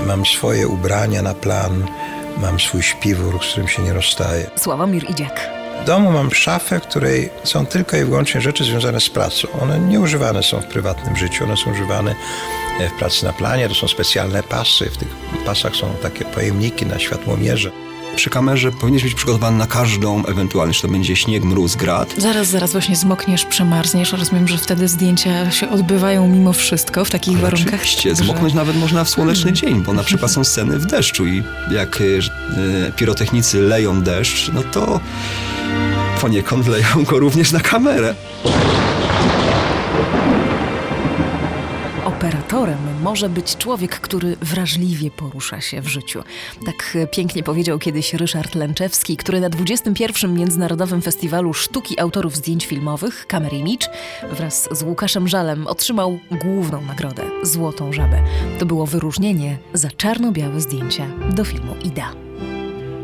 Mam 0.07 0.25
swoje 0.25 0.67
ubrania 0.67 1.21
na 1.21 1.33
plan, 1.33 1.85
mam 2.37 2.59
swój 2.59 2.81
śpiwór, 2.81 3.43
z 3.43 3.47
którym 3.51 3.67
się 3.67 3.81
nie 3.81 3.93
rozstaję. 3.93 4.49
Sławomir 4.55 5.09
Idziak. 5.09 5.60
W 5.81 5.85
domu 5.85 6.11
mam 6.11 6.31
szafę, 6.31 6.79
w 6.79 6.83
której 6.83 7.29
są 7.43 7.65
tylko 7.65 7.97
i 7.97 8.03
wyłącznie 8.03 8.41
rzeczy 8.41 8.63
związane 8.63 8.99
z 8.99 9.09
pracą. 9.09 9.47
One 9.61 9.79
nie 9.79 9.99
używane 9.99 10.43
są 10.43 10.61
w 10.61 10.65
prywatnym 10.65 11.15
życiu, 11.15 11.43
one 11.43 11.57
są 11.57 11.71
używane 11.71 12.15
e, 12.79 12.89
w 12.89 12.93
pracy 12.93 13.25
na 13.25 13.33
planie. 13.33 13.69
To 13.69 13.75
są 13.75 13.87
specjalne 13.87 14.43
pasy. 14.43 14.89
W 14.89 14.97
tych 14.97 15.07
pasach 15.45 15.75
są 15.75 15.93
takie 16.01 16.25
pojemniki 16.25 16.85
na 16.85 16.99
światłomierze. 16.99 17.71
Przy 18.15 18.29
kamerze 18.29 18.71
powinieneś 18.71 19.03
być 19.03 19.13
przygotowany 19.13 19.57
na 19.57 19.67
każdą 19.67 20.25
ewentualność, 20.25 20.81
czy 20.81 20.87
to 20.87 20.93
będzie 20.93 21.15
śnieg, 21.15 21.43
mróz, 21.43 21.75
grad. 21.75 22.13
Zaraz, 22.17 22.47
zaraz 22.47 22.71
właśnie 22.71 22.95
zmokniesz, 22.95 23.45
przemarzniesz. 23.45 24.13
Rozumiem, 24.13 24.47
że 24.47 24.57
wtedy 24.57 24.87
zdjęcia 24.87 25.51
się 25.51 25.69
odbywają 25.69 26.27
mimo 26.27 26.53
wszystko 26.53 27.05
w 27.05 27.09
takich 27.09 27.37
warunkach. 27.37 27.73
Oczywiście, 27.73 28.15
zmoknąć 28.15 28.53
nawet 28.53 28.75
można 28.75 29.03
w 29.03 29.09
słoneczny 29.09 29.53
dzień, 29.53 29.83
bo 29.83 29.93
na 29.93 30.03
przykład 30.03 30.31
są 30.31 30.43
sceny 30.43 30.79
w 30.79 30.85
deszczu 30.85 31.27
i 31.27 31.43
jak 31.71 32.01
y, 32.01 32.03
y, 32.03 32.91
pirotechnicy 32.95 33.61
leją 33.61 34.01
deszcz, 34.01 34.51
no 34.53 34.63
to 34.63 34.99
poniekąd 36.21 36.67
leją 36.67 37.03
go 37.09 37.19
również 37.19 37.51
na 37.51 37.59
kamerę. 37.59 38.15
Operatorem 42.21 42.77
może 43.03 43.29
być 43.29 43.57
człowiek, 43.57 43.99
który 43.99 44.35
wrażliwie 44.41 45.11
porusza 45.11 45.61
się 45.61 45.81
w 45.81 45.87
życiu. 45.87 46.23
Tak 46.65 46.97
pięknie 47.11 47.43
powiedział 47.43 47.79
kiedyś 47.79 48.13
Ryszard 48.13 48.55
Lęczewski, 48.55 49.17
który 49.17 49.41
na 49.41 49.49
21. 49.49 50.33
Międzynarodowym 50.33 51.01
Festiwalu 51.01 51.53
Sztuki 51.53 51.99
Autorów 51.99 52.35
Zdjęć 52.35 52.65
Filmowych 52.65 53.25
Camera 53.31 53.57
Image 53.57 53.87
wraz 54.31 54.69
z 54.71 54.83
Łukaszem 54.83 55.27
Żalem 55.27 55.67
otrzymał 55.67 56.19
główną 56.31 56.81
nagrodę 56.81 57.23
Złotą 57.43 57.93
Żabę. 57.93 58.23
To 58.59 58.65
było 58.65 58.85
wyróżnienie 58.85 59.57
za 59.73 59.89
czarno-białe 59.91 60.61
zdjęcia 60.61 61.07
do 61.35 61.43
filmu 61.45 61.75
Ida. 61.83 62.11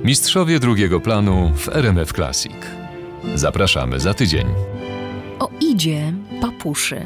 Mistrzowie 0.03 0.60
drugiego 0.60 0.99
planu 0.99 1.51
w 1.56 1.69
RMF 1.69 2.13
Classic. 2.13 2.56
Zapraszamy 3.36 3.99
za 3.99 4.13
tydzień. 4.13 4.47
O 5.39 5.49
Idzie, 5.62 6.13
Papuszy, 6.41 7.01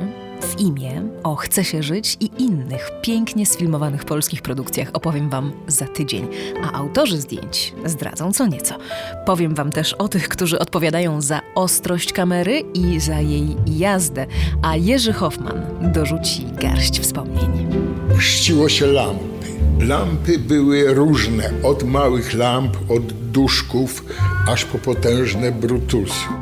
w 0.52 0.60
imię, 0.60 1.02
o 1.24 1.36
Chce 1.36 1.64
się 1.64 1.84
żyć 1.84 2.18
i 2.20 2.30
innych 2.38 2.92
pięknie 3.02 3.46
sfilmowanych 3.46 4.06
polskich 4.06 4.42
produkcjach 4.42 4.90
opowiem 4.94 5.30
Wam 5.30 5.52
za 5.68 5.86
tydzień, 5.86 6.28
a 6.64 6.74
autorzy 6.74 7.22
zdjęć 7.22 7.74
zdradzą 7.86 8.34
co 8.34 8.48
nieco. 8.48 8.76
Powiem 9.26 9.56
Wam 9.56 9.72
też 9.72 9.94
o 9.94 10.08
tych, 10.08 10.30
którzy 10.30 10.60
odpowiadają 10.60 11.22
za 11.22 11.42
ostrość 11.56 12.14
kamery 12.14 12.64
i 12.74 13.00
za 13.00 13.20
jej 13.20 13.56
jazdę, 13.66 14.28
a 14.62 14.76
Jerzy 14.76 15.14
Hoffman 15.14 15.62
dorzuci 15.82 16.46
garść 16.62 17.00
wspomnień. 17.00 17.68
Chrzciło 18.18 18.70
się 18.70 18.88
lampy. 18.88 19.48
Lampy 19.80 20.40
były 20.40 20.94
różne, 20.94 21.52
od 21.64 21.84
małych 21.84 22.34
lamp, 22.34 22.78
od 22.90 23.14
duszków, 23.14 24.06
aż 24.48 24.66
po 24.66 24.78
potężne 24.78 25.52
brutusy. 25.52 26.41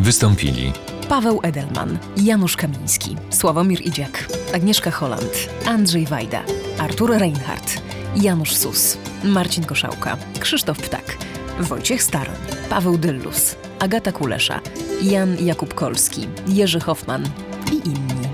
Wystąpili 0.00 0.72
Paweł 1.08 1.40
Edelman, 1.42 1.98
Janusz 2.16 2.56
Kamiński, 2.56 3.16
Sławomir 3.30 3.86
Idziak, 3.86 4.28
Agnieszka 4.54 4.90
Holland, 4.90 5.48
Andrzej 5.66 6.06
Wajda, 6.06 6.42
Artur 6.78 7.10
Reinhardt, 7.10 7.82
Janusz 8.16 8.54
Sus, 8.56 8.98
Marcin 9.24 9.64
Koszałka, 9.64 10.16
Krzysztof 10.40 10.78
Ptak, 10.78 11.16
Wojciech 11.60 12.02
Staroń, 12.02 12.36
Paweł 12.70 12.98
Dyllus, 12.98 13.56
Agata 13.78 14.12
Kulesza, 14.12 14.60
Jan 15.02 15.36
Jakub 15.40 15.74
Kolski, 15.74 16.28
Jerzy 16.46 16.80
Hoffman 16.80 17.28
i 17.72 17.88
inni. 17.88 18.28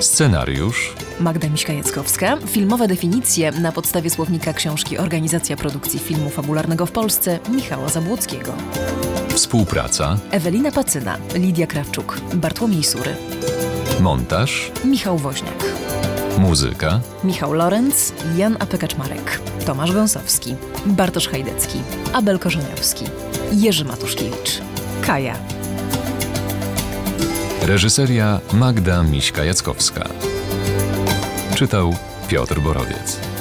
scenariusz 0.00 0.94
Magda 1.20 1.48
Miśka-Jackowska, 1.48 2.36
filmowe 2.46 2.88
definicje 2.88 3.52
na 3.52 3.72
podstawie 3.72 4.10
słownika 4.10 4.52
książki 4.52 4.98
Organizacja 4.98 5.56
Produkcji 5.56 6.00
Filmu 6.00 6.30
Fabularnego 6.30 6.86
w 6.86 6.92
Polsce 6.92 7.38
Michała 7.48 7.88
Zabłockiego. 7.88 8.52
Współpraca, 9.28 10.16
Ewelina 10.30 10.72
Pacyna, 10.72 11.16
Lidia 11.34 11.66
Krawczuk, 11.66 12.20
Bartłomiej 12.34 12.84
Sury, 12.84 13.16
montaż, 14.00 14.70
Michał 14.84 15.18
Woźniak, 15.18 15.64
muzyka, 16.38 17.00
Michał 17.24 17.52
Lorenz, 17.52 18.12
Jan 18.36 18.56
Apekaczmarek, 18.60 19.40
Tomasz 19.66 19.92
Gąsowski, 19.92 20.54
Bartosz 20.86 21.28
Hajdecki, 21.28 21.78
Abel 22.12 22.38
Korzeniowski, 22.38 23.04
Jerzy 23.52 23.84
Matuszkiewicz, 23.84 24.60
Kaja. 25.02 25.34
reżyseria 27.62 28.40
Magda 28.52 29.02
Miśka-Jackowska. 29.02 30.33
Czytał 31.54 31.96
Piotr 32.28 32.60
Borowiec. 32.60 33.33